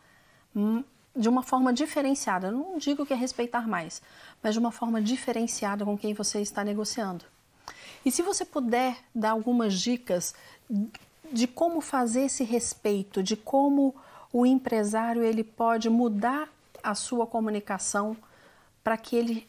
hum, 0.55 0.83
de 1.15 1.27
uma 1.27 1.43
forma 1.43 1.73
diferenciada. 1.73 2.51
Não 2.51 2.77
digo 2.77 3.05
que 3.05 3.13
é 3.13 3.15
respeitar 3.15 3.67
mais, 3.67 4.01
mas 4.41 4.53
de 4.53 4.59
uma 4.59 4.71
forma 4.71 5.01
diferenciada 5.01 5.83
com 5.83 5.97
quem 5.97 6.13
você 6.13 6.41
está 6.41 6.63
negociando. 6.63 7.25
E 8.05 8.11
se 8.11 8.21
você 8.21 8.43
puder 8.43 8.97
dar 9.13 9.31
algumas 9.31 9.79
dicas 9.79 10.33
de 11.31 11.47
como 11.47 11.81
fazer 11.81 12.23
esse 12.23 12.43
respeito, 12.43 13.23
de 13.23 13.35
como 13.35 13.95
o 14.31 14.45
empresário 14.45 15.23
ele 15.23 15.43
pode 15.43 15.89
mudar 15.89 16.47
a 16.81 16.95
sua 16.95 17.25
comunicação 17.25 18.15
para 18.83 18.97
que 18.97 19.15
ele 19.15 19.47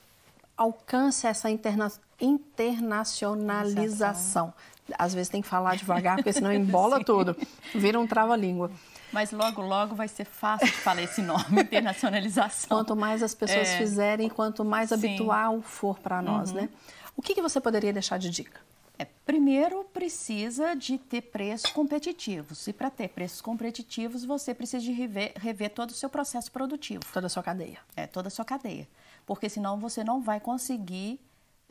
alcance 0.57 1.27
essa 1.27 1.51
interna 1.51 1.91
internacionalização. 2.21 4.55
Às 4.97 5.13
vezes 5.15 5.29
tem 5.29 5.43
que 5.43 5.49
falar 5.49 5.77
devagar, 5.77 6.15
porque 6.17 6.33
senão 6.33 6.53
embola 6.55 7.03
tudo, 7.03 7.37
vira 7.75 7.99
um 7.99 8.07
trava-língua. 8.07 8.71
Mas 9.13 9.33
logo, 9.33 9.61
logo 9.63 9.95
vai 9.95 10.09
ser 10.09 10.25
fácil 10.25 10.67
de 10.67 10.73
falar 10.73 11.03
esse 11.03 11.23
nome, 11.23 11.45
internacionalização. 11.63 12.79
Quanto 12.79 12.97
mais 12.97 13.23
as 13.23 13.35
pessoas 13.35 13.69
é... 13.69 13.79
fizerem, 13.79 14.29
quanto 14.29 14.65
mais 14.65 14.89
Sim. 14.89 14.97
habitual 14.97 15.63
for 15.63 15.97
para 15.99 16.21
nós, 16.21 16.51
uhum. 16.51 16.57
né? 16.57 16.69
O 17.17 17.23
que, 17.23 17.35
que 17.35 17.43
você 17.43 17.61
poderia 17.61 17.93
deixar 17.93 18.19
de 18.19 18.31
dica? 18.31 18.61
É, 18.97 19.05
primeiro, 19.27 19.85
precisa 19.93 20.75
de 20.75 20.99
ter 20.99 21.23
preços 21.23 21.71
competitivos. 21.71 22.67
E 22.69 22.73
para 22.73 22.91
ter 22.91 23.09
preços 23.09 23.41
competitivos, 23.41 24.25
você 24.25 24.55
precisa 24.55 24.83
de 24.83 24.93
rever, 24.93 25.33
rever, 25.37 25.71
todo 25.71 25.91
o 25.91 25.95
seu 25.95 26.09
processo 26.09 26.51
produtivo. 26.53 27.03
Toda 27.13 27.27
a 27.27 27.31
sua 27.31 27.43
cadeia. 27.43 27.79
É, 27.97 28.07
toda 28.07 28.29
a 28.29 28.31
sua 28.31 28.45
cadeia. 28.45 28.89
Porque 29.27 29.49
senão 29.49 29.79
você 29.79 30.05
não 30.05 30.21
vai 30.21 30.39
conseguir 30.39 31.19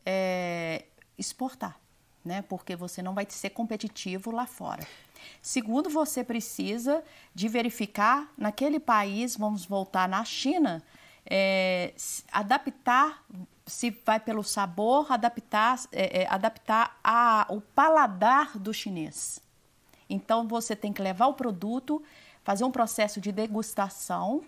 é, 0.05 0.83
exportar, 1.17 1.79
né? 2.25 2.41
Porque 2.41 2.75
você 2.75 3.01
não 3.01 3.13
vai 3.13 3.25
ser 3.29 3.51
competitivo 3.51 4.31
lá 4.31 4.45
fora. 4.45 4.85
Segundo, 5.41 5.89
você 5.89 6.23
precisa 6.23 7.01
de 7.33 7.47
verificar 7.47 8.29
naquele 8.37 8.79
país, 8.79 9.37
vamos 9.37 9.65
voltar 9.65 10.09
na 10.09 10.25
China, 10.25 10.83
é, 11.25 11.93
adaptar, 12.31 13.23
se 13.65 13.91
vai 14.05 14.19
pelo 14.19 14.43
sabor, 14.43 15.11
adaptar, 15.11 15.79
é, 15.91 16.23
é, 16.23 16.27
adaptar 16.27 16.99
a, 17.03 17.45
o 17.49 17.61
paladar 17.61 18.57
do 18.57 18.73
chinês. 18.73 19.39
Então, 20.09 20.47
você 20.47 20.75
tem 20.75 20.91
que 20.91 21.01
levar 21.01 21.27
o 21.27 21.33
produto, 21.33 22.03
fazer 22.43 22.63
um 22.63 22.71
processo 22.71 23.21
de 23.21 23.31
degustação 23.31 24.43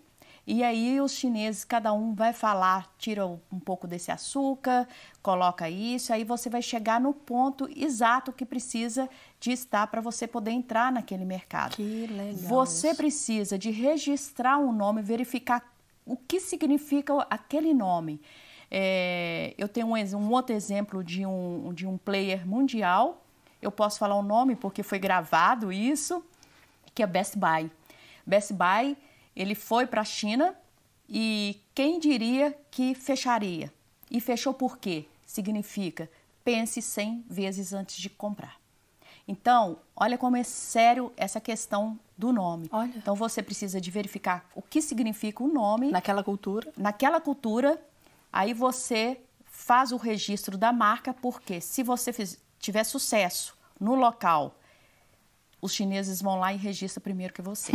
e 0.48 0.64
aí 0.64 1.02
os 1.02 1.14
chineses, 1.14 1.64
cada 1.64 1.92
um 1.92 2.14
vai 2.14 2.32
falar, 2.32 2.94
tira 3.00 3.26
um 3.26 3.60
pouco 3.60 3.88
desse 3.88 4.12
açúcar, 4.12 4.88
coloca 5.22 5.68
isso, 5.68 6.14
aí 6.14 6.24
você 6.24 6.50
vai 6.52 6.62
chegar 6.62 7.02
no 7.02 7.14
ponto 7.14 7.68
exato 7.76 8.32
que 8.32 8.46
precisa 8.46 9.10
de 9.40 9.52
estar 9.52 9.88
para 9.88 10.02
você 10.02 10.28
poder 10.28 10.52
entrar 10.52 10.92
naquele 10.92 11.26
mercado. 11.26 11.76
Que 11.76 12.06
legal. 12.06 12.36
Você 12.36 12.90
isso. 12.90 12.98
precisa 12.98 13.58
de 13.58 13.72
registrar 13.72 14.60
um 14.60 14.72
nome, 14.72 15.02
verificar 15.02 15.74
o 16.06 16.16
que 16.16 16.40
significa 16.40 17.26
aquele 17.28 17.74
nome. 17.74 18.22
É, 18.70 19.54
eu 19.58 19.68
tenho 19.68 19.88
um, 19.88 19.96
um, 19.96 20.32
outro 20.32 20.56
exemplo 20.56 21.04
de 21.04 21.26
um, 21.26 21.74
de 21.74 21.86
um 21.86 21.98
player 21.98 22.48
mundial, 22.48 23.22
eu 23.62 23.72
posso 23.72 24.00
falar 24.00 24.16
o 24.16 24.24
nome 24.24 24.56
porque 24.56 24.84
foi 24.84 25.00
gravado 25.00 25.72
isso, 25.72 26.24
que 26.94 27.02
é 27.02 27.08
Best 27.08 27.38
Buy. 27.38 27.72
Best 28.26 28.54
Buy 28.54 28.98
ele 29.36 29.56
foi 29.56 29.86
para 29.86 30.02
a 30.02 30.06
China 30.06 30.56
e 31.08 31.60
quem 31.74 32.00
diria 32.00 32.58
que 32.72 32.96
fecharia? 32.96 33.72
E 34.10 34.20
fechou 34.20 34.54
por 34.54 34.78
quê? 34.78 35.06
Significa 35.26 36.10
pense 36.46 36.80
100 36.80 37.26
vezes 37.28 37.74
antes 37.74 37.98
de 37.98 38.08
comprar. 38.08 38.58
Então, 39.28 39.80
olha 39.96 40.20
como 40.20 40.38
é 40.38 40.44
sério 40.44 41.12
essa 41.18 41.42
questão 41.42 42.00
do 42.16 42.32
nome. 42.32 42.70
Olha. 42.72 42.94
Então, 42.96 43.16
você 43.16 43.42
precisa 43.42 43.82
de 43.82 43.90
verificar 43.90 44.48
o 44.54 44.62
que 44.62 44.80
significa 44.80 45.44
o 45.44 45.48
nome. 45.48 45.90
Naquela 45.90 46.24
cultura. 46.24 46.72
Naquela 46.78 47.20
cultura. 47.20 47.84
Aí 48.36 48.54
você 48.54 49.22
faz 49.46 49.94
o 49.94 49.98
registro 49.98 50.58
da 50.58 50.74
marca, 50.74 51.14
porque 51.14 51.62
se 51.62 51.82
você 51.82 52.12
fiz, 52.12 52.38
tiver 52.60 52.84
sucesso 52.84 53.58
no 53.80 53.96
local 53.96 54.60
os 55.62 55.74
chineses 55.74 56.22
vão 56.22 56.38
lá 56.38 56.54
e 56.54 56.58
registram 56.58 57.02
primeiro 57.02 57.34
que 57.34 57.42
você. 57.42 57.72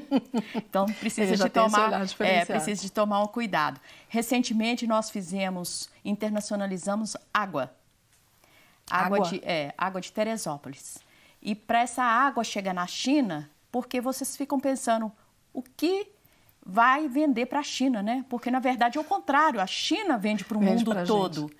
então 0.56 0.86
precisa 0.86 1.36
de 1.36 1.50
tomar, 1.50 2.02
é, 2.18 2.44
precisa 2.46 2.80
de 2.80 2.90
tomar 2.90 3.22
um 3.22 3.26
cuidado. 3.26 3.78
Recentemente 4.08 4.86
nós 4.86 5.10
fizemos, 5.10 5.90
internacionalizamos 6.02 7.16
água, 7.32 7.70
água, 8.90 9.18
água. 9.18 9.28
de 9.28 9.40
é, 9.44 9.72
água 9.76 10.00
de 10.00 10.10
Teresópolis. 10.10 10.98
E 11.42 11.54
para 11.54 11.82
essa 11.82 12.02
água 12.02 12.42
chegar 12.42 12.74
na 12.74 12.86
China, 12.86 13.50
porque 13.70 14.00
vocês 14.00 14.34
ficam 14.34 14.58
pensando 14.58 15.12
o 15.52 15.62
que 15.62 16.10
vai 16.70 17.08
vender 17.08 17.46
para 17.46 17.58
a 17.58 17.62
China, 17.64 18.02
né? 18.02 18.24
Porque 18.28 18.50
na 18.50 18.60
verdade 18.60 18.96
é 18.96 19.00
o 19.00 19.04
contrário, 19.04 19.60
a 19.60 19.66
China 19.66 20.16
vende 20.16 20.44
para 20.44 20.56
o 20.56 20.62
mundo 20.62 21.04
todo. 21.04 21.40
Gente. 21.42 21.56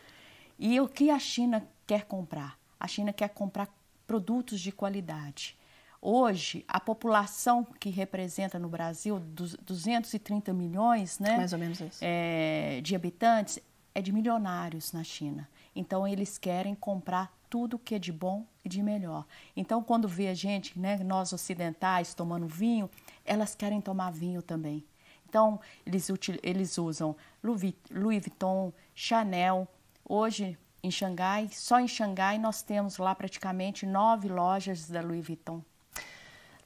E 0.59 0.81
o 0.81 0.87
que 0.87 1.11
a 1.11 1.19
China 1.19 1.67
quer 1.87 2.05
comprar? 2.05 2.57
A 2.79 2.87
China 2.87 3.13
quer 3.13 3.29
comprar 3.31 3.69
produtos 4.07 4.61
de 4.61 4.71
qualidade. 4.71 5.59
Hoje, 6.01 6.65
a 6.67 6.79
população 6.81 7.67
que 7.79 7.91
representa 7.91 8.59
no 8.59 8.69
Brasil 8.69 9.19
230 9.21 10.53
milhões 10.53 11.19
né, 11.19 11.37
Mais 11.37 11.53
ou 11.53 11.59
menos 11.59 11.81
isso. 11.81 11.99
É, 12.01 12.81
de 12.83 12.95
habitantes 12.95 13.59
é 13.95 14.01
de 14.01 14.13
milionários 14.13 14.93
na 14.93 15.05
China. 15.05 15.49
Então, 15.75 16.07
eles 16.07 16.39
querem 16.39 16.75
comprar 16.75 17.31
tudo 17.51 17.79
que 17.79 17.97
é 17.97 17.99
de 17.99 18.13
bom 18.13 18.47
e 18.65 18.69
de 18.69 18.83
melhor. 18.83 19.27
Então, 19.57 19.83
quando 19.83 20.07
vê 20.07 20.29
a 20.29 20.35
gente, 20.35 20.79
né, 20.79 20.97
nós 20.99 21.33
ocidentais, 21.33 22.15
tomando 22.15 22.47
vinho, 22.47 22.89
elas 23.25 23.55
querem 23.55 23.81
tomar 23.81 24.11
vinho 24.11 24.41
também. 24.41 24.85
Então, 25.31 25.61
eles, 25.87 26.09
eles 26.43 26.77
usam 26.77 27.15
Louis 27.43 28.23
Vuitton, 28.23 28.73
Chanel. 28.93 29.69
Hoje, 30.05 30.59
em 30.83 30.91
Xangai, 30.91 31.49
só 31.53 31.79
em 31.79 31.87
Xangai, 31.87 32.37
nós 32.37 32.63
temos 32.63 32.99
lá 32.99 33.15
praticamente 33.15 33.87
nove 33.87 34.29
lojas 34.29 34.89
da 34.89 35.01
Louis 35.01 35.25
Vuitton. 35.25 35.63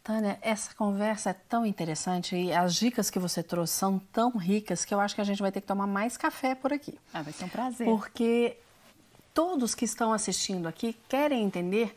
Tânia, 0.03 0.39
essa 0.41 0.75
conversa 0.75 1.31
é 1.31 1.33
tão 1.33 1.65
interessante 1.65 2.37
e 2.37 2.53
as 2.53 2.75
dicas 2.75 3.09
que 3.11 3.19
você 3.19 3.43
trouxe 3.43 3.75
são 3.75 3.99
tão 3.99 4.37
ricas 4.37 4.85
que 4.85 4.93
eu 4.93 5.01
acho 5.01 5.15
que 5.15 5.21
a 5.21 5.25
gente 5.25 5.41
vai 5.41 5.51
ter 5.53 5.61
que 5.61 5.67
tomar 5.67 5.87
mais 5.87 6.17
café 6.17 6.55
por 6.55 6.73
aqui. 6.73 6.99
Ah, 7.13 7.23
vai 7.23 7.33
ser 7.33 7.45
um 7.45 7.49
prazer. 7.49 7.87
Porque 7.87 8.59
todos 9.33 9.75
que 9.75 9.85
estão 9.85 10.13
assistindo 10.13 10.67
aqui 10.67 10.95
querem 11.09 11.43
entender 11.43 11.97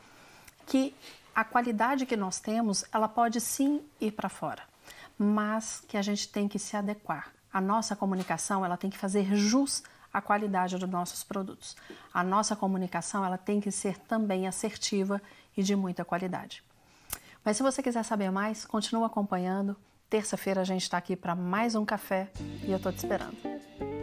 que 0.66 0.94
a 1.36 1.44
qualidade 1.44 2.06
que 2.06 2.16
nós 2.16 2.40
temos, 2.40 2.84
ela 2.94 3.08
pode 3.08 3.40
sim 3.40 3.82
ir 4.02 4.12
para 4.12 4.30
fora, 4.30 4.64
mas 5.18 5.84
que 5.88 5.98
a 5.98 6.02
gente 6.02 6.30
tem 6.30 6.48
que 6.48 6.60
se 6.60 6.76
adequar. 6.76 7.32
A 7.52 7.60
nossa 7.60 7.96
comunicação, 7.96 8.64
ela 8.64 8.78
tem 8.78 8.90
que 8.90 8.98
fazer 8.98 9.36
jus 9.36 9.84
à 10.14 10.22
qualidade 10.22 10.78
dos 10.78 10.90
nossos 10.90 11.24
produtos. 11.24 11.76
A 12.14 12.24
nossa 12.24 12.56
comunicação, 12.56 13.26
ela 13.26 13.38
tem 13.38 13.60
que 13.60 13.72
ser 13.72 13.98
também 14.00 14.48
assertiva 14.48 15.22
e 15.56 15.64
de 15.64 15.76
muita 15.76 16.06
qualidade. 16.06 16.64
Mas 17.44 17.58
se 17.58 17.64
você 17.64 17.82
quiser 17.82 18.04
saber 18.04 18.30
mais, 18.30 18.66
continua 18.66 19.08
acompanhando. 19.08 19.76
Terça-feira 20.10 20.62
a 20.62 20.66
gente 20.66 20.84
está 20.84 20.98
aqui 20.98 21.16
para 21.16 21.36
mais 21.36 21.76
um 21.76 21.86
café 21.86 22.30
e 22.64 22.72
eu 22.72 22.78
estou 22.78 22.92
te 22.92 22.98
esperando. 22.98 23.97